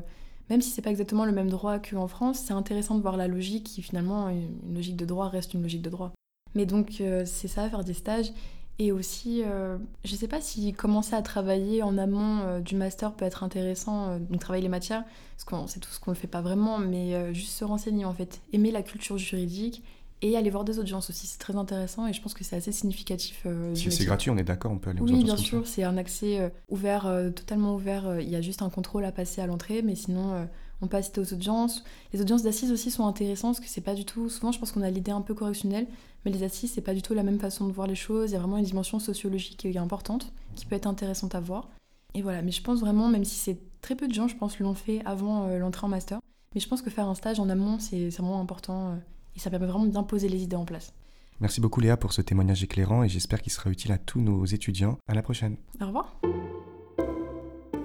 même 0.50 0.62
si 0.62 0.70
c'est 0.70 0.82
pas 0.82 0.90
exactement 0.90 1.26
le 1.26 1.32
même 1.32 1.50
droit 1.50 1.80
qu'en 1.80 2.08
France, 2.08 2.44
c'est 2.46 2.54
intéressant 2.54 2.96
de 2.96 3.02
voir 3.02 3.18
la 3.18 3.28
logique 3.28 3.66
qui 3.66 3.82
finalement, 3.82 4.30
une 4.30 4.76
logique 4.76 4.96
de 4.96 5.06
droit 5.06 5.28
reste 5.30 5.54
une 5.54 5.62
logique 5.62 5.82
de 5.82 5.90
droit. 5.90 6.14
Mais 6.56 6.66
donc 6.66 7.02
euh, 7.02 7.24
c'est 7.26 7.48
ça, 7.48 7.70
faire 7.70 7.84
des 7.84 7.94
stages. 7.94 8.32
Et 8.80 8.92
aussi, 8.92 9.42
euh, 9.44 9.78
je 10.06 10.16
sais 10.16 10.28
pas 10.28 10.40
si 10.40 10.72
commencer 10.72 11.16
à 11.16 11.24
travailler 11.24 11.82
en 11.82 11.98
amont 11.98 12.42
euh, 12.42 12.60
du 12.60 12.76
master 12.76 13.12
peut 13.12 13.26
être 13.26 13.44
intéressant, 13.44 14.20
donc 14.20 14.40
travailler 14.40 14.62
les 14.62 14.70
matières, 14.70 15.04
parce 15.36 15.46
qu'on 15.46 15.66
sait 15.66 15.80
tout 15.80 15.90
ce 15.90 16.00
qu'on 16.00 16.12
ne 16.12 16.16
fait 16.16 16.28
pas 16.28 16.42
vraiment, 16.42 16.78
mais 16.78 17.34
juste 17.34 17.54
se 17.54 17.66
renseigner 17.66 18.06
en 18.06 18.14
fait, 18.14 18.42
aimer 18.54 18.72
la 18.72 18.84
culture 18.84 19.18
juridique 19.18 19.84
et 20.22 20.36
aller 20.36 20.50
voir 20.50 20.64
des 20.64 20.80
audiences 20.80 21.10
aussi, 21.10 21.28
c'est 21.28 21.38
très 21.38 21.56
intéressant 21.56 22.08
et 22.08 22.14
je 22.14 22.22
pense 22.22 22.34
que 22.34 22.44
c'est 22.44 22.56
assez 22.56 22.72
significatif. 22.72 23.46
c'est 23.76 24.06
gratuit, 24.06 24.32
on 24.32 24.38
est 24.38 24.44
d'accord, 24.44 24.72
on 24.72 24.80
peut 24.80 24.90
aller 24.90 25.00
aux 25.00 25.04
audiences. 25.04 25.20
Oui, 25.20 25.26
bien 25.26 25.38
sûr, 25.38 25.68
c'est 25.68 25.84
un 25.84 25.98
accès 25.98 26.52
ouvert, 26.70 27.04
totalement 27.36 27.76
ouvert. 27.76 28.20
Il 28.20 28.30
y 28.30 28.36
a 28.36 28.42
juste 28.42 28.62
un 28.62 28.70
contrôle 28.70 29.06
à 29.06 29.12
passer 29.12 29.42
à 29.42 29.48
l'entrée, 29.48 29.82
mais 29.82 29.96
sinon 29.96 30.48
on 30.82 30.88
peut 30.88 30.98
assister 30.98 31.22
aux 31.22 31.34
audiences. 31.34 31.84
Les 32.14 32.22
audiences 32.22 32.44
d'assises 32.44 32.72
aussi 32.72 32.92
sont 32.92 33.06
intéressantes 33.06 33.56
parce 33.56 33.66
que 33.66 33.72
c'est 33.72 33.82
pas 33.82 33.96
du 33.96 34.06
tout. 34.06 34.30
Souvent, 34.30 34.52
je 34.52 34.60
pense 34.60 34.72
qu'on 34.72 34.82
a 34.82 34.90
l'idée 34.90 35.12
un 35.12 35.22
peu 35.22 35.34
correctionnelle, 35.34 35.88
mais 36.24 36.32
les 36.32 36.44
assises, 36.44 36.72
c'est 36.74 36.82
pas 36.82 36.94
du 36.94 37.02
tout 37.02 37.14
la 37.14 37.24
même 37.24 37.40
façon 37.40 37.68
de 37.68 37.72
voir 37.72 37.88
les 37.88 37.96
choses. 37.96 38.32
Il 38.32 38.34
y 38.34 38.38
a 38.38 38.40
vraiment 38.40 38.58
une 38.58 38.66
dimension 38.66 39.00
sociologique 39.00 39.58
qui 39.58 39.68
est 39.68 39.78
importante, 39.78 40.32
qui 40.56 40.66
peut 40.66 40.76
être 40.76 40.88
intéressante 40.88 41.36
à 41.36 41.40
voir. 41.40 41.70
Et 42.14 42.22
voilà, 42.22 42.42
mais 42.42 42.52
je 42.52 42.62
pense 42.62 42.80
vraiment, 42.80 43.08
même 43.08 43.26
si 43.26 43.36
c'est 43.36 43.58
très 43.82 43.96
peu 43.96 44.08
de 44.08 44.14
gens, 44.14 44.28
je 44.28 44.36
pense, 44.36 44.60
l'ont 44.60 44.74
fait 44.74 45.02
avant 45.06 45.48
euh, 45.48 45.60
l'entrée 45.60 45.86
en 45.86 45.90
master, 45.90 46.20
mais 46.54 46.62
je 46.62 46.68
pense 46.68 46.82
que 46.82 46.90
faire 46.90 47.08
un 47.08 47.16
stage 47.16 47.40
en 47.40 47.50
amont, 47.50 47.80
c'est 47.80 48.10
vraiment 48.10 48.40
important 48.40 48.92
euh, 48.92 48.96
et 49.38 49.40
ça 49.40 49.50
permet 49.50 49.68
vraiment 49.68 49.86
bien 49.86 50.04
poser 50.04 50.28
les 50.28 50.44
idées 50.44 50.56
en 50.56 50.66
place. 50.66 50.94
Merci 51.40 51.62
beaucoup 51.62 51.80
Léa 51.80 51.96
pour 51.98 52.14
ce 52.14 52.22
témoignage 52.22 52.64
éclairant 52.64 53.04
et 53.04 53.10
j'espère 53.10 53.42
qu'il 53.42 53.52
sera 53.52 53.70
utile 53.70 53.92
à 53.92 54.00
tous 54.00 54.20
nos 54.20 54.44
étudiants. 54.46 54.98
À 55.08 55.14
la 55.14 55.22
prochaine. 55.22 55.56
Au 55.80 55.86
revoir. 55.86 56.20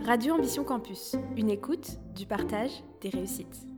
Radio 0.07 0.35
Ambition 0.35 0.65
Campus, 0.65 1.15
une 1.37 1.51
écoute, 1.51 1.99
du 2.17 2.27
partage, 2.27 2.83
des 3.03 3.11
réussites. 3.11 3.72